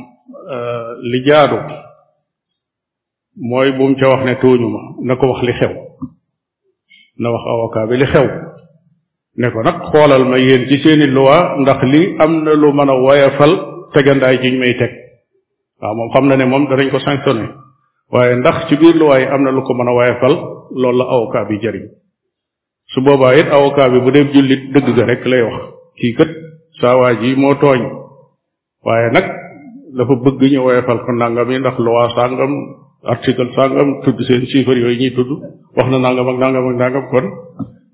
[0.54, 1.20] euh, li
[3.36, 5.72] mooy bu mu ca wax ne tooñu ma na ko wax li xew
[7.88, 8.26] bi li xew
[9.36, 12.88] ne ko nag xoolal ma yéen ci seeni luwaa ndax li am na lu mën
[12.90, 13.52] a woyafal
[13.92, 14.90] tegandaay jiñ may teg
[15.80, 17.48] waaw moom xam na ne moom danañ ko sanctionné
[18.12, 20.32] waaye ndax ci biir luwaa yi am na lu ko mën a woyafal
[20.70, 21.84] loolu la avocat bi jariñ
[22.88, 25.58] su boobaa it avocat bi bu dee jullit dëgg ga rek lay wax
[26.00, 26.30] kii kat
[26.80, 27.82] saa waa ji moo tooñ
[28.84, 29.24] waaye nag
[29.96, 32.54] dafa bëgg ñu woyafal ko nangam yi ndax luwaa sàngam
[33.12, 35.30] article sàngam tudd seen chiffres yooyu ñuy tudd
[35.76, 37.26] wax na nangam ak nangam ak nangam kon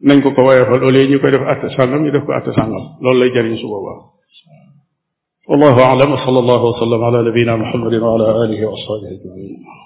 [0.09, 2.51] nañ ko ko woyofal au lieu ñu koy def atte sàngam ñu def ko atte
[2.59, 3.99] sàngam loolu lay jariñ su boobaa
[5.51, 6.05] wallahu a wa
[6.55, 7.21] a wa sallam ala
[7.53, 9.82] a muhammadin wa ala alihi wa ashabihi ajmain